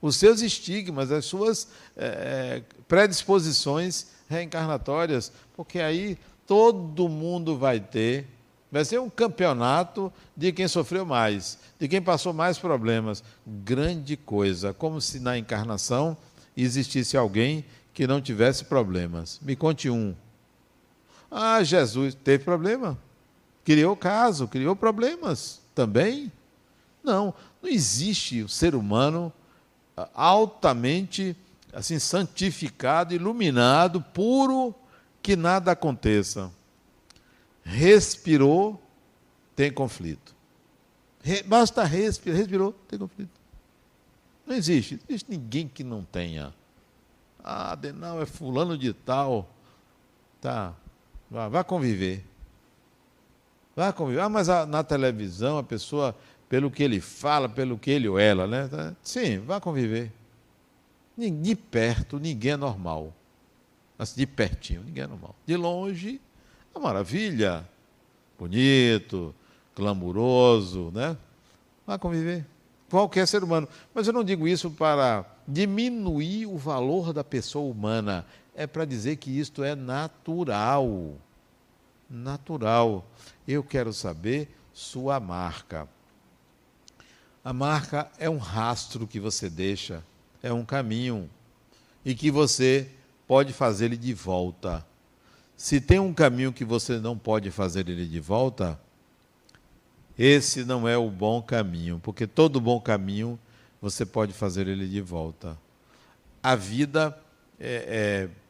[0.00, 8.26] os seus estigmas, as suas é, predisposições reencarnatórias, porque aí todo mundo vai ter
[8.70, 13.24] Vai ser um campeonato de quem sofreu mais, de quem passou mais problemas.
[13.46, 16.16] Grande coisa, como se na encarnação
[16.54, 19.40] existisse alguém que não tivesse problemas.
[19.42, 20.14] Me conte um.
[21.30, 22.98] Ah, Jesus teve problema.
[23.64, 26.32] Criou caso, criou problemas também.
[27.02, 29.32] Não, não existe o ser humano
[29.96, 31.36] ah, altamente
[31.72, 34.74] assim santificado, iluminado, puro,
[35.22, 36.50] que nada aconteça
[37.68, 38.80] respirou,
[39.54, 40.34] tem conflito.
[41.22, 43.38] Re, basta respirar, respirou, tem conflito.
[44.46, 46.54] Não existe, não existe ninguém que não tenha.
[47.44, 49.50] Ah, não, é fulano de tal.
[50.40, 50.72] Tá,
[51.30, 52.24] vá, vá conviver.
[53.74, 54.20] Vá conviver.
[54.20, 56.14] Ah, mas a, na televisão a pessoa,
[56.48, 58.68] pelo que ele fala, pelo que ele ou ela, né?
[58.68, 60.12] Tá, sim, vá conviver.
[61.16, 63.12] De perto, ninguém é normal.
[63.96, 65.34] Mas de pertinho, ninguém é normal.
[65.44, 66.20] De longe,
[66.74, 67.68] uma maravilha.
[68.38, 69.34] Bonito,
[69.74, 71.16] glamuroso, né?
[71.84, 72.46] Vai conviver.
[72.88, 73.68] Qualquer ser humano.
[73.92, 78.24] Mas eu não digo isso para diminuir o valor da pessoa humana.
[78.58, 81.14] É para dizer que isto é natural.
[82.10, 83.06] Natural.
[83.46, 85.88] Eu quero saber sua marca.
[87.44, 90.02] A marca é um rastro que você deixa,
[90.42, 91.30] é um caminho
[92.04, 92.90] e que você
[93.28, 94.84] pode fazer ele de volta.
[95.56, 98.76] Se tem um caminho que você não pode fazer ele de volta,
[100.18, 103.38] esse não é o bom caminho, porque todo bom caminho
[103.80, 105.56] você pode fazer ele de volta.
[106.42, 107.16] A vida
[107.60, 108.47] é, é,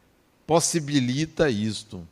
[0.49, 2.07] possibilita isto.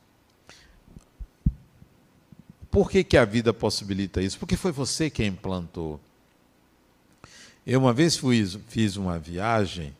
[2.69, 4.37] Por que, que a vida possibilita isso?
[4.37, 5.99] Porque foi você quem implantou.
[7.65, 9.91] Eu uma vez fui, fiz uma viagem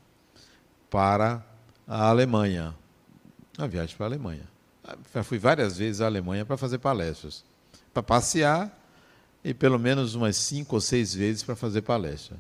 [0.88, 1.44] para
[1.88, 2.76] a Alemanha.
[3.58, 4.48] Uma viagem para a Alemanha.
[5.12, 7.44] Já fui várias vezes à Alemanha para fazer palestras,
[7.92, 8.72] para passear
[9.44, 12.38] e pelo menos umas cinco ou seis vezes para fazer palestra.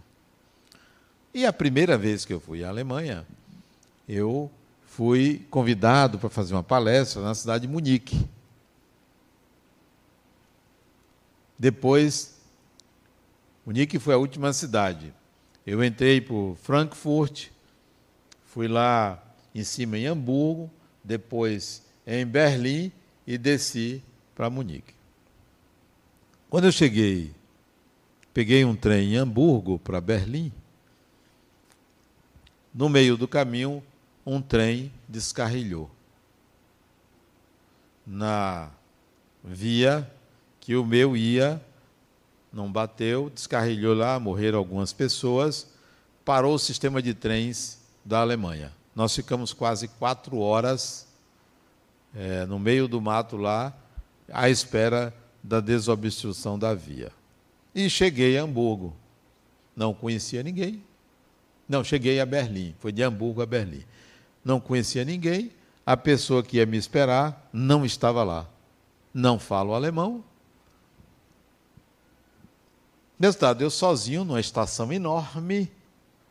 [1.33, 3.25] E a primeira vez que eu fui à Alemanha,
[4.07, 4.51] eu
[4.97, 8.27] fui convidado para fazer uma palestra na cidade de Munique.
[11.55, 12.35] Depois,
[13.63, 15.13] Munique foi a última cidade.
[15.67, 17.49] Eu entrei por Frankfurt,
[18.43, 20.67] fui lá em cima em Hamburgo,
[21.03, 22.91] depois em Berlim
[23.27, 24.95] e desci para Munique.
[26.49, 27.35] Quando eu cheguei,
[28.33, 30.51] peguei um trem em Hamburgo para Berlim.
[32.73, 33.83] No meio do caminho,
[34.27, 35.89] um trem descarrilhou.
[38.05, 38.69] Na
[39.41, 40.11] via
[40.59, 41.61] que o meu ia,
[42.51, 45.69] não bateu, descarrilhou lá, morreram algumas pessoas,
[46.25, 48.73] parou o sistema de trens da Alemanha.
[48.93, 51.07] Nós ficamos quase quatro horas
[52.13, 53.73] é, no meio do mato lá,
[54.29, 57.13] à espera da desobstrução da via.
[57.73, 58.93] E cheguei a Hamburgo.
[59.73, 60.83] Não conhecia ninguém.
[61.69, 62.75] Não, cheguei a Berlim.
[62.79, 63.85] Foi de Hamburgo a Berlim.
[64.47, 65.51] Não conhecia ninguém.
[65.85, 68.47] A pessoa que ia me esperar não estava lá.
[69.13, 70.23] Não falo alemão.
[73.19, 75.69] Resultado, eu sozinho numa estação enorme,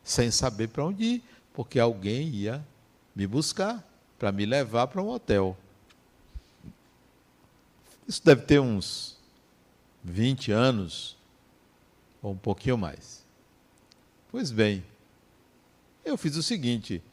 [0.03, 2.65] sem saber para onde ir, porque alguém ia
[3.15, 3.87] me buscar
[4.17, 5.55] para me levar para um hotel.
[8.07, 9.15] Isso deve ter uns
[10.03, 11.15] 20 anos,
[12.19, 13.23] ou um pouquinho mais.
[14.31, 14.83] Pois bem,
[16.03, 17.03] eu fiz o seguinte: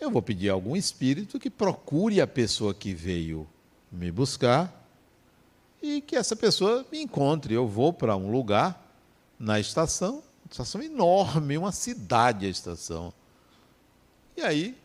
[0.00, 3.46] eu vou pedir a algum espírito que procure a pessoa que veio
[3.90, 4.72] me buscar
[5.82, 7.54] e que essa pessoa me encontre.
[7.54, 8.84] Eu vou para um lugar
[9.38, 13.12] na estação, estação enorme, uma cidade a estação.
[14.36, 14.76] E aí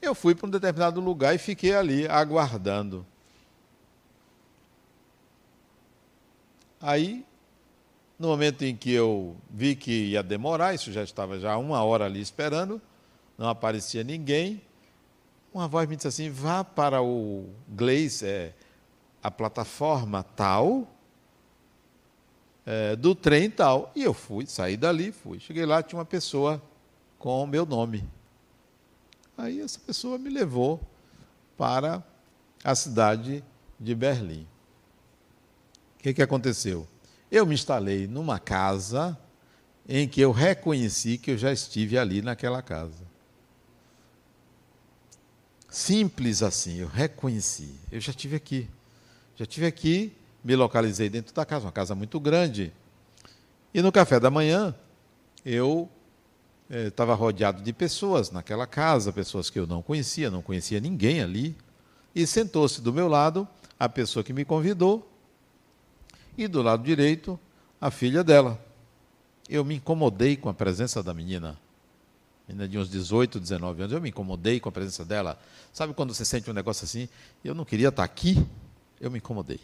[0.00, 3.06] eu fui para um determinado lugar e fiquei ali aguardando.
[6.80, 7.24] Aí,
[8.18, 12.04] no momento em que eu vi que ia demorar, isso já estava já uma hora
[12.04, 12.80] ali esperando,
[13.36, 14.62] não aparecia ninguém.
[15.52, 18.54] Uma voz me disse assim: vá para o Gleis, é,
[19.22, 20.86] a plataforma tal,
[22.64, 23.90] é, do trem tal.
[23.94, 25.38] E eu fui, saí dali, fui.
[25.40, 26.62] Cheguei lá, tinha uma pessoa
[27.18, 28.08] com o meu nome.
[29.36, 30.80] Aí essa pessoa me levou
[31.56, 32.02] para
[32.64, 33.44] a cidade
[33.78, 34.46] de Berlim.
[35.98, 36.86] O que, que aconteceu?
[37.30, 39.18] Eu me instalei numa casa
[39.88, 43.05] em que eu reconheci que eu já estive ali naquela casa.
[45.76, 47.68] Simples assim, eu reconheci.
[47.92, 48.66] Eu já estive aqui.
[49.36, 52.72] Já estive aqui, me localizei dentro da casa, uma casa muito grande.
[53.74, 54.74] E no café da manhã,
[55.44, 55.86] eu
[56.70, 61.20] estava eh, rodeado de pessoas naquela casa, pessoas que eu não conhecia, não conhecia ninguém
[61.20, 61.54] ali.
[62.14, 63.46] E sentou-se do meu lado
[63.78, 65.06] a pessoa que me convidou,
[66.38, 67.38] e do lado direito,
[67.78, 68.58] a filha dela.
[69.46, 71.58] Eu me incomodei com a presença da menina
[72.48, 75.38] menina de uns 18, 19 anos, eu me incomodei com a presença dela.
[75.72, 77.08] Sabe quando você sente um negócio assim?
[77.44, 78.46] Eu não queria estar aqui,
[79.00, 79.60] eu me incomodei.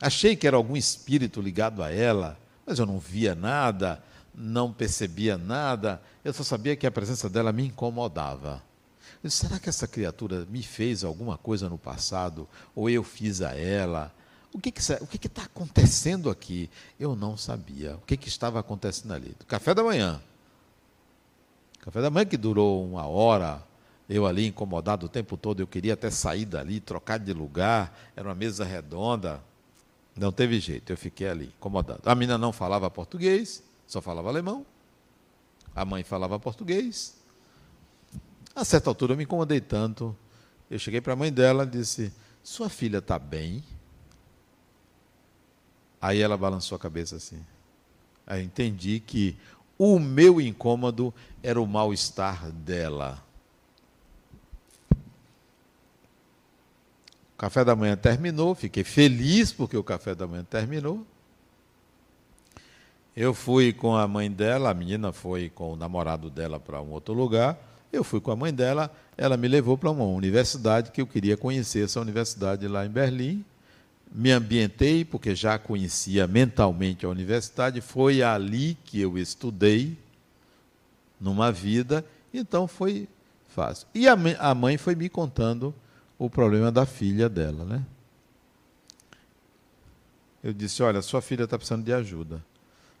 [0.00, 4.02] Achei que era algum espírito ligado a ela, mas eu não via nada,
[4.34, 8.62] não percebia nada, eu só sabia que a presença dela me incomodava.
[9.22, 12.48] Eu disse, será que essa criatura me fez alguma coisa no passado?
[12.74, 14.12] Ou eu fiz a ela?
[14.54, 16.70] O que está que, que tá acontecendo aqui?
[16.98, 17.96] Eu não sabia.
[17.96, 19.36] O que, que estava acontecendo ali?
[19.48, 20.22] Café da manhã.
[21.80, 23.60] Café da manhã que durou uma hora,
[24.08, 28.28] eu ali incomodado o tempo todo, eu queria até sair dali, trocar de lugar, era
[28.28, 29.42] uma mesa redonda.
[30.16, 32.00] Não teve jeito, eu fiquei ali, incomodado.
[32.04, 34.64] A menina não falava português, só falava alemão.
[35.74, 37.16] A mãe falava português.
[38.54, 40.16] A certa altura eu me incomodei tanto.
[40.70, 43.64] Eu cheguei para a mãe dela e disse: Sua filha está bem?
[46.04, 47.40] Aí ela balançou a cabeça assim.
[48.26, 49.38] Aí eu entendi que
[49.78, 53.24] o meu incômodo era o mal-estar dela.
[57.32, 61.06] O café da manhã terminou, fiquei feliz porque o café da manhã terminou.
[63.16, 66.90] Eu fui com a mãe dela, a menina foi com o namorado dela para um
[66.90, 67.58] outro lugar.
[67.90, 71.38] Eu fui com a mãe dela, ela me levou para uma universidade que eu queria
[71.38, 73.42] conhecer, essa universidade lá em Berlim
[74.14, 79.98] me ambientei, porque já conhecia mentalmente a universidade, foi ali que eu estudei,
[81.20, 83.08] numa vida, então foi
[83.48, 83.88] fácil.
[83.92, 85.74] E a mãe foi me contando
[86.16, 87.84] o problema da filha dela, né?
[90.42, 92.44] Eu disse: Olha, sua filha está precisando de ajuda.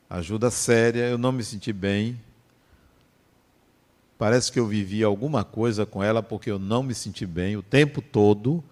[0.08, 2.18] Ajuda séria, eu não me senti bem.
[4.16, 7.62] Parece que eu vivi alguma coisa com ela porque eu não me senti bem o
[7.62, 8.64] tempo todo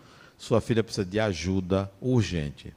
[0.43, 2.74] sua filha precisa de ajuda urgente.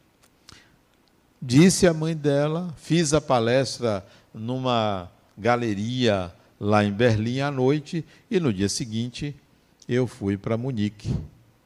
[1.42, 8.40] Disse a mãe dela, fiz a palestra numa galeria lá em Berlim à noite e
[8.40, 9.36] no dia seguinte
[9.90, 11.12] eu fui para Munique,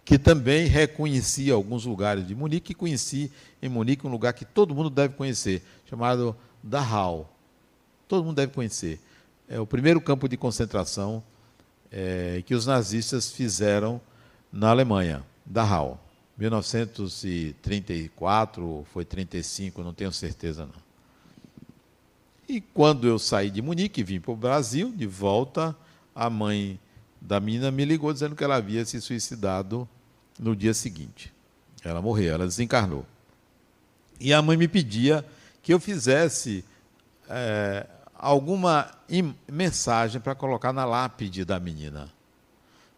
[0.06, 3.30] que também reconheci alguns lugares de Munique e conheci
[3.62, 6.34] em Munique um lugar que todo mundo deve conhecer, chamado
[6.64, 7.30] Dachau.
[8.08, 9.02] Todo mundo deve conhecer.
[9.50, 11.22] É o primeiro campo de concentração
[11.92, 14.00] é, que os nazistas fizeram
[14.50, 15.26] na Alemanha.
[15.50, 16.00] Dachau.
[16.38, 20.88] 1934, foi 35, não tenho certeza não.
[22.48, 25.76] E quando eu saí de Munique e vim para o Brasil, de volta,
[26.16, 26.80] a mãe
[27.20, 29.90] da menina me ligou dizendo que ela havia se suicidado
[30.40, 31.34] no dia seguinte.
[31.84, 33.06] Ela morreu, ela desencarnou.
[34.18, 35.26] E a mãe me pedia
[35.62, 36.64] que eu fizesse
[37.30, 37.86] é,
[38.16, 38.90] alguma
[39.52, 42.10] mensagem para colocar na lápide da menina.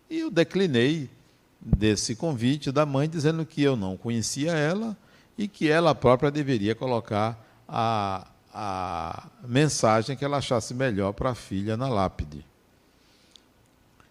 [0.09, 1.09] E eu declinei
[1.61, 4.97] desse convite da mãe, dizendo que eu não conhecia ela
[5.37, 11.35] e que ela própria deveria colocar a, a mensagem que ela achasse melhor para a
[11.35, 12.45] filha na lápide.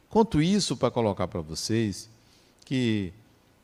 [0.08, 2.08] Conto isso para colocar para vocês
[2.64, 3.12] que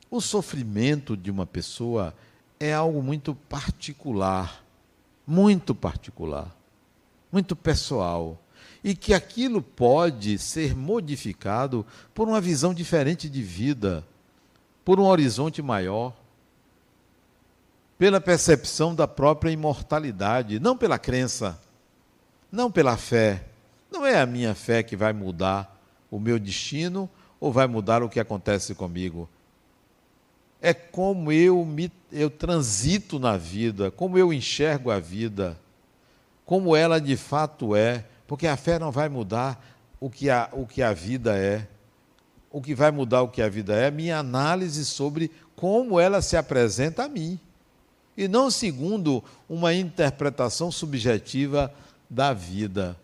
[0.09, 2.13] o sofrimento de uma pessoa
[2.59, 4.63] é algo muito particular,
[5.25, 6.55] muito particular,
[7.31, 8.37] muito pessoal
[8.87, 14.01] e que aquilo pode ser modificado por uma visão diferente de vida,
[14.85, 16.13] por um horizonte maior.
[17.97, 21.59] pela percepção da própria imortalidade, não pela crença,
[22.49, 23.43] não pela fé.
[23.91, 25.77] Não é a minha fé que vai mudar
[26.09, 27.09] o meu destino
[27.41, 29.27] ou vai mudar o que acontece comigo.
[30.61, 35.59] É como eu me eu transito na vida, como eu enxergo a vida,
[36.45, 39.65] como ela de fato é, porque a fé não vai mudar
[39.99, 41.67] o que a, o que a vida é.
[42.51, 46.21] O que vai mudar o que a vida é, é minha análise sobre como ela
[46.21, 47.39] se apresenta a mim.
[48.15, 51.73] E não segundo uma interpretação subjetiva
[52.09, 52.97] da vida.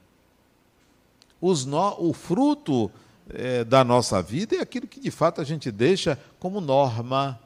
[1.42, 2.90] No, o fruto
[3.30, 7.40] é, da nossa vida é aquilo que de fato a gente deixa como norma,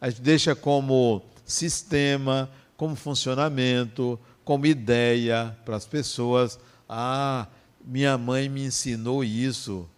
[0.00, 6.56] a gente deixa como sistema, como funcionamento, como ideia para as pessoas.
[6.88, 7.48] Ah,
[7.84, 9.88] minha mãe me ensinou isso.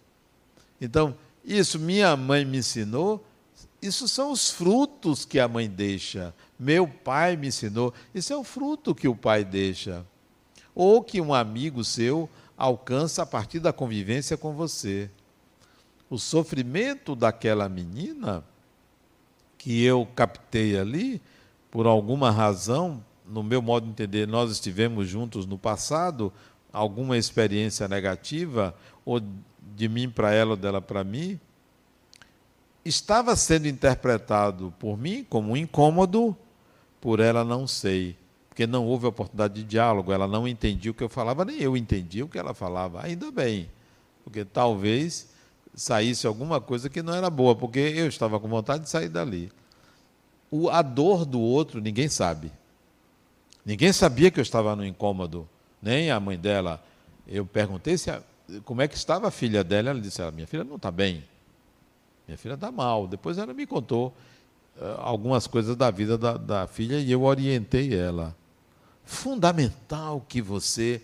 [0.81, 3.23] Então, isso minha mãe me ensinou,
[3.81, 6.35] isso são os frutos que a mãe deixa.
[6.59, 10.05] Meu pai me ensinou, isso é o fruto que o pai deixa.
[10.75, 15.11] Ou que um amigo seu alcança a partir da convivência com você.
[16.09, 18.43] O sofrimento daquela menina,
[19.59, 21.21] que eu captei ali,
[21.71, 26.33] por alguma razão, no meu modo de entender, nós estivemos juntos no passado,
[26.73, 28.75] alguma experiência negativa,
[29.05, 29.21] ou
[29.77, 31.39] de mim para ela ou dela para mim,
[32.85, 36.37] estava sendo interpretado por mim como um incômodo,
[37.01, 38.17] por ela não sei
[38.59, 41.77] porque não houve oportunidade de diálogo, ela não entendia o que eu falava, nem eu
[41.77, 43.07] entendia o que ela falava.
[43.07, 43.71] Ainda bem,
[44.25, 45.29] porque talvez
[45.77, 49.53] saísse alguma coisa que não era boa, porque eu estava com vontade de sair dali.
[50.73, 52.51] A dor do outro ninguém sabe.
[53.69, 55.47] Ninguém sabia que eu estava no incômodo,
[55.83, 56.83] nem a mãe dela.
[57.27, 58.23] Eu perguntei se a,
[58.65, 61.23] como é que estava a filha dela, ela disse: minha filha não está bem,
[62.27, 63.07] minha filha está mal.
[63.07, 64.17] Depois ela me contou
[64.79, 68.35] uh, algumas coisas da vida da, da filha e eu orientei ela
[69.05, 71.03] fundamental que você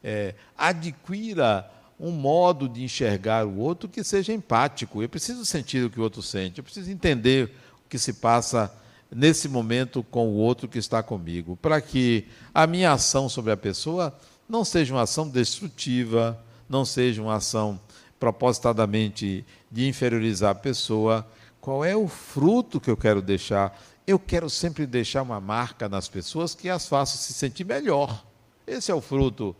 [0.00, 5.02] é, adquira um modo de enxergar o outro que seja empático.
[5.02, 7.50] Eu preciso sentir o que o outro sente, eu preciso entender
[7.84, 8.72] o que se passa
[9.10, 13.56] nesse momento com o outro que está comigo, para que a minha ação sobre a
[13.56, 14.16] pessoa
[14.48, 16.38] não seja uma ação destrutiva,
[16.68, 17.80] não seja uma ação
[18.18, 21.26] propositadamente de inferiorizar a pessoa.
[21.60, 23.80] Qual é o fruto que eu quero deixar?
[24.06, 28.24] Eu quero sempre deixar uma marca nas pessoas que as faça se sentir melhor.
[28.66, 29.54] Esse é o fruto.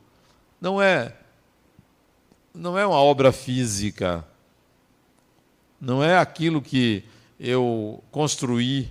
[0.61, 1.15] Não é
[2.55, 4.25] não é uma obra física.
[5.81, 7.05] Não é aquilo que
[7.39, 8.89] eu construí,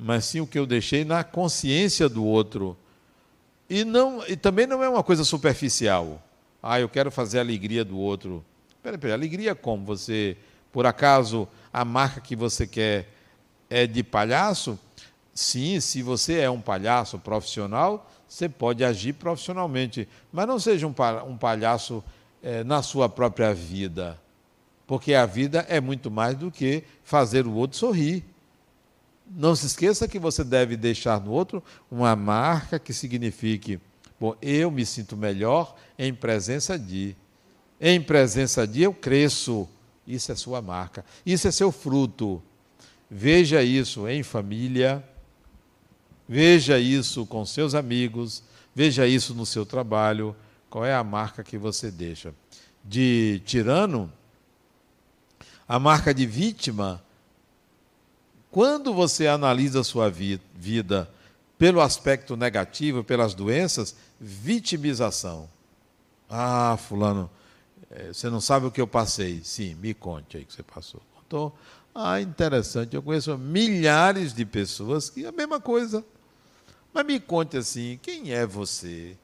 [0.00, 2.76] mas sim o que eu deixei na consciência do outro.
[3.68, 6.20] E não e também não é uma coisa superficial.
[6.62, 8.44] Ah, eu quero fazer a alegria do outro.
[8.82, 9.84] Peraí, peraí, alegria como?
[9.84, 10.36] Você,
[10.72, 13.08] por acaso, a marca que você quer
[13.68, 14.78] é de palhaço?
[15.34, 21.36] Sim, se você é um palhaço profissional, você pode agir profissionalmente, mas não seja um
[21.36, 22.02] palhaço
[22.42, 24.20] é, na sua própria vida,
[24.86, 28.24] porque a vida é muito mais do que fazer o outro sorrir.
[29.30, 33.78] Não se esqueça que você deve deixar no outro uma marca que signifique:
[34.18, 37.16] bom, eu me sinto melhor em presença de.
[37.80, 39.68] Em presença de eu cresço.
[40.06, 41.04] Isso é sua marca.
[41.24, 42.42] Isso é seu fruto.
[43.08, 45.04] Veja isso em família
[46.32, 50.36] Veja isso com seus amigos, veja isso no seu trabalho.
[50.70, 52.32] Qual é a marca que você deixa?
[52.84, 54.12] De tirano?
[55.66, 57.02] A marca de vítima?
[58.50, 61.08] Quando você analisa a sua vi vida
[61.56, 65.48] pelo aspecto negativo, pelas doenças, vitimização.
[66.28, 67.30] Ah, fulano,
[67.90, 69.42] eh, você não sabe o que eu passei.
[69.44, 71.02] Sim, me conte aí que você passou.
[71.14, 71.54] Contou?
[71.94, 72.96] Ah, interessante.
[72.96, 76.04] Eu conheço milhares de pessoas que é a mesma coisa.
[76.92, 79.16] Mas me conte assim, quem é você?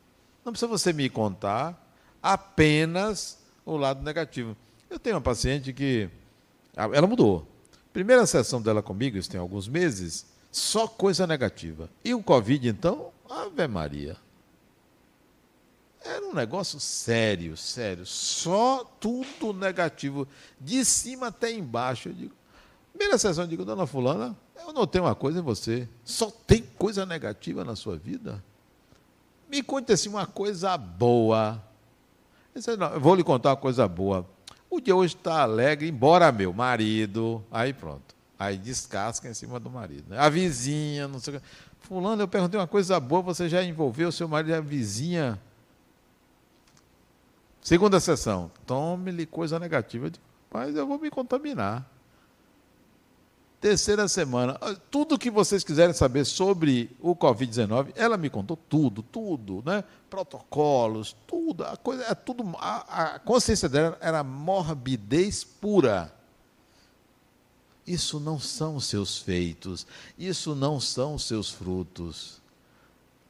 [0.45, 1.91] Não precisa você me contar
[2.23, 4.57] apenas o lado negativo.
[4.89, 6.09] Eu tenho uma paciente que
[6.77, 7.56] ela mudou.
[7.97, 11.89] Primeira sessão dela comigo, isso tem alguns meses, só coisa negativa.
[12.05, 14.19] E o Covid, então, Ave Maria.
[16.05, 18.05] Era um negócio sério, sério.
[18.05, 20.29] Só tudo negativo,
[20.61, 22.11] de cima até embaixo.
[22.11, 22.35] Eu digo,
[22.93, 25.89] primeira sessão, eu digo, dona Fulana, eu notei uma coisa em você.
[26.05, 28.45] Só tem coisa negativa na sua vida?
[29.49, 31.65] Me conte assim uma coisa boa.
[32.55, 34.29] Eu, disse, não, eu vou lhe contar uma coisa boa.
[34.77, 37.43] O dia hoje está alegre, embora meu marido.
[37.51, 38.15] Aí pronto.
[38.39, 40.11] Aí descasca em cima do marido.
[40.11, 40.19] Né?
[40.19, 41.47] A vizinha, não sei o que.
[41.81, 45.41] Fulano, eu perguntei uma coisa boa, você já envolveu o seu marido e a vizinha.
[47.63, 48.51] Segunda sessão.
[48.67, 50.13] Tome-lhe coisa negativa.
[50.53, 51.89] Mas eu vou me contaminar.
[53.61, 54.55] Terceira semana.
[54.91, 59.83] Tudo que vocês quiserem saber sobre o Covid-19, ela me contou tudo, tudo, né?
[60.11, 61.65] Protocolos, tudo.
[61.65, 62.45] A coisa é tudo.
[62.59, 66.13] A, a consciência dela era morbidez pura.
[67.87, 69.87] Isso não são seus feitos,
[70.19, 72.43] isso não são seus frutos.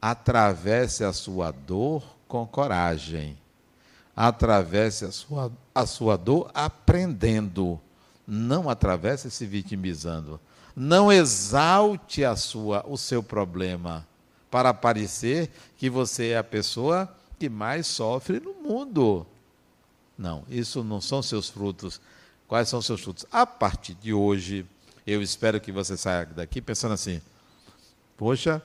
[0.01, 3.39] Atravesse a sua dor com coragem.
[4.15, 7.79] Atravesse a sua, a sua dor aprendendo
[8.27, 10.41] não atravesse se vitimizando.
[10.75, 14.07] Não exalte a sua, o seu problema
[14.51, 19.27] para parecer que você é a pessoa que mais sofre no mundo.
[20.19, 22.01] Não, isso não são seus frutos.
[22.49, 23.27] Quais são seus frutos?
[23.31, 24.65] A partir de hoje,
[25.07, 27.21] eu espero que você saia daqui pensando assim:
[28.17, 28.63] poxa,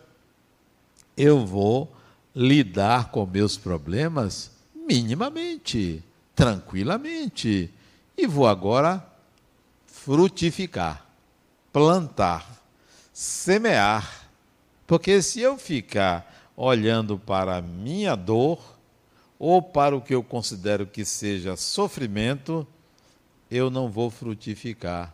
[1.17, 1.91] eu vou
[2.35, 6.03] lidar com meus problemas minimamente,
[6.35, 7.69] tranquilamente,
[8.17, 9.05] e vou agora
[10.03, 11.05] frutificar,
[11.71, 12.59] plantar,
[13.13, 14.27] semear.
[14.87, 18.59] Porque se eu ficar olhando para a minha dor
[19.37, 22.65] ou para o que eu considero que seja sofrimento,
[23.49, 25.13] eu não vou frutificar,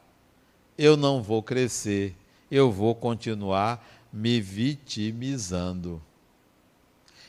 [0.77, 2.15] eu não vou crescer,
[2.49, 6.01] eu vou continuar me vitimizando.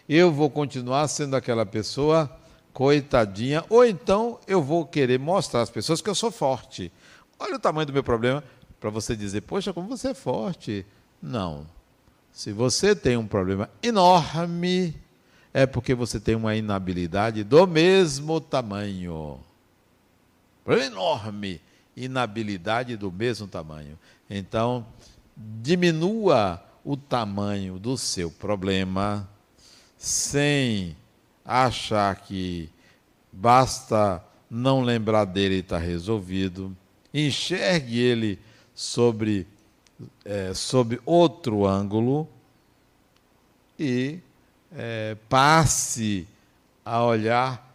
[0.08, 2.30] Eu vou continuar sendo aquela pessoa
[2.72, 6.92] coitadinha, ou então eu vou querer mostrar às pessoas que eu sou forte.
[7.38, 8.42] Olha o tamanho do meu problema
[8.80, 10.84] para você dizer, poxa, como você é forte.
[11.22, 11.66] Não.
[12.32, 14.94] Se você tem um problema enorme,
[15.52, 19.40] é porque você tem uma inabilidade do mesmo tamanho.
[20.64, 21.60] Problema enorme,
[21.96, 23.98] inabilidade do mesmo tamanho.
[24.28, 24.86] Então,
[25.36, 29.28] diminua o tamanho do seu problema
[29.96, 30.96] sem
[31.44, 32.70] achar que
[33.32, 36.76] basta não lembrar dele e está resolvido
[37.26, 38.38] enxergue ele
[38.74, 39.46] sobre,
[40.24, 42.28] é, sobre outro ângulo
[43.78, 44.18] e
[44.72, 46.26] é, passe
[46.84, 47.68] a olhar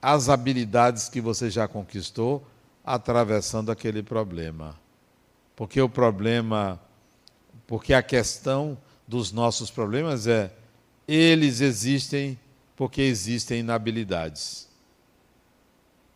[0.00, 2.46] as habilidades que você já conquistou
[2.84, 4.78] atravessando aquele problema.
[5.56, 6.80] Porque o problema,
[7.66, 10.52] porque a questão dos nossos problemas é
[11.08, 12.38] eles existem
[12.76, 14.68] porque existem inabilidades.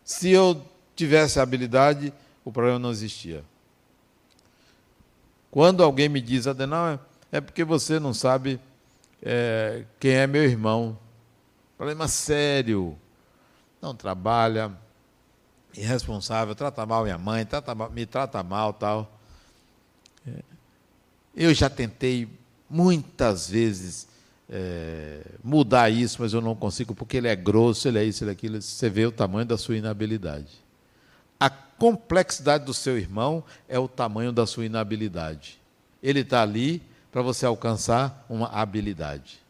[0.05, 0.63] Se eu
[0.95, 2.13] tivesse habilidade,
[2.45, 3.45] o problema não existia.
[5.51, 6.99] Quando alguém me diz, Adenal,
[7.33, 8.61] é porque você não sabe
[9.23, 10.99] é, quem é meu irmão.
[11.77, 12.97] Problema sério.
[13.81, 14.73] Não trabalha,
[15.75, 19.19] irresponsável, trata mal minha mãe, trata me trata mal tal.
[20.27, 20.43] É,
[21.35, 22.29] eu já tentei
[22.69, 24.07] muitas vezes
[24.49, 28.31] é, mudar isso, mas eu não consigo, porque ele é grosso, ele é isso, ele
[28.31, 28.61] é aquilo.
[28.61, 30.70] Você vê o tamanho da sua inabilidade.
[31.81, 35.59] Complexidade do seu irmão é o tamanho da sua inabilidade.
[36.03, 39.41] Ele está ali para você alcançar uma habilidade.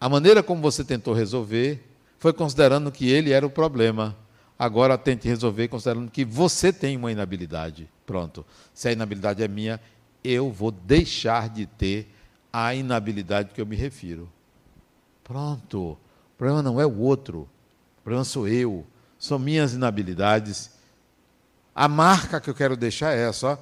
[0.00, 1.86] A maneira como você tentou resolver
[2.18, 4.16] foi considerando que ele era o problema.
[4.58, 7.90] Agora tente resolver considerando que você tem uma inabilidade.
[8.06, 8.42] Pronto.
[8.72, 9.78] Se a inabilidade é minha,
[10.24, 12.08] eu vou deixar de ter
[12.50, 14.32] a inabilidade que eu me refiro.
[15.22, 15.90] Pronto.
[15.90, 15.98] O
[16.38, 17.40] problema não é o outro.
[17.98, 18.86] O problema sou eu.
[19.18, 20.77] São minhas inabilidades
[21.78, 23.56] a marca que eu quero deixar é essa: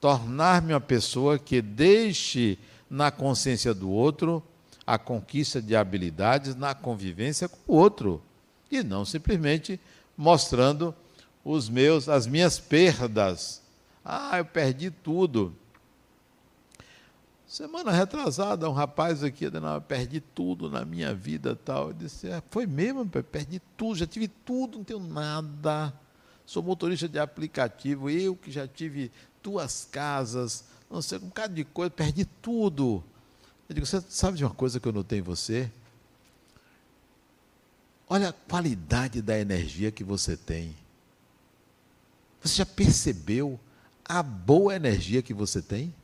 [0.00, 2.58] tornar-me uma pessoa que deixe
[2.90, 4.42] na consciência do outro
[4.84, 8.20] a conquista de habilidades na convivência com o outro
[8.68, 9.78] e não simplesmente
[10.16, 10.92] mostrando
[11.44, 13.62] os meus as minhas perdas.
[14.04, 15.54] Ah, eu perdi tudo.
[17.46, 21.88] Semana retrasada, um rapaz aqui, eu perdi tudo na minha vida tal.
[21.88, 25.94] Eu disse, é, foi mesmo, perdi tudo, já tive tudo, não tenho nada
[26.50, 31.62] sou motorista de aplicativo, eu que já tive duas casas, não sei, um bocado de
[31.62, 33.04] coisa, perdi tudo.
[33.68, 35.70] Eu digo, você sabe de uma coisa que eu notei em você?
[38.08, 40.74] Olha a qualidade da energia que você tem.
[42.42, 43.60] Você já percebeu
[44.04, 45.94] a boa energia que você tem?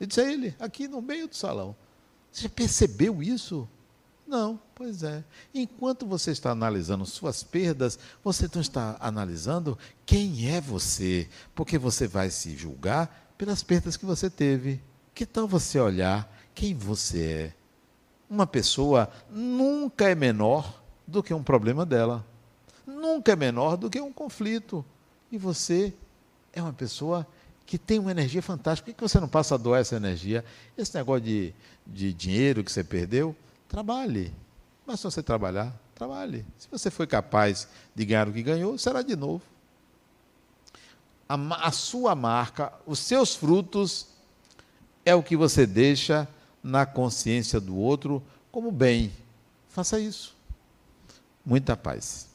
[0.00, 1.76] Eu disse a ele, aqui no meio do salão.
[2.32, 3.68] Você já percebeu isso?
[4.26, 5.24] Não, pois é.
[5.54, 12.06] Enquanto você está analisando suas perdas, você não está analisando quem é você, porque você
[12.06, 14.80] vai se julgar pelas perdas que você teve.
[15.14, 17.54] Que tal você olhar quem você é?
[18.30, 22.24] Uma pessoa nunca é menor do que um problema dela,
[22.86, 24.84] nunca é menor do que um conflito.
[25.30, 25.92] E você
[26.52, 27.26] é uma pessoa
[27.66, 28.90] que tem uma energia fantástica.
[28.90, 30.44] Por que você não passa a doar essa energia?
[30.76, 31.54] Esse negócio de,
[31.86, 33.34] de dinheiro que você perdeu,
[33.72, 34.34] Trabalhe.
[34.86, 36.44] Mas se você trabalhar, trabalhe.
[36.58, 39.42] Se você foi capaz de ganhar o que ganhou, será de novo.
[41.26, 44.08] a, a sua marca, os seus frutos,
[45.06, 46.28] é o que você deixa
[46.62, 49.10] na consciência do outro como bem.
[49.70, 50.36] Faça isso.
[51.42, 52.28] Muita paz.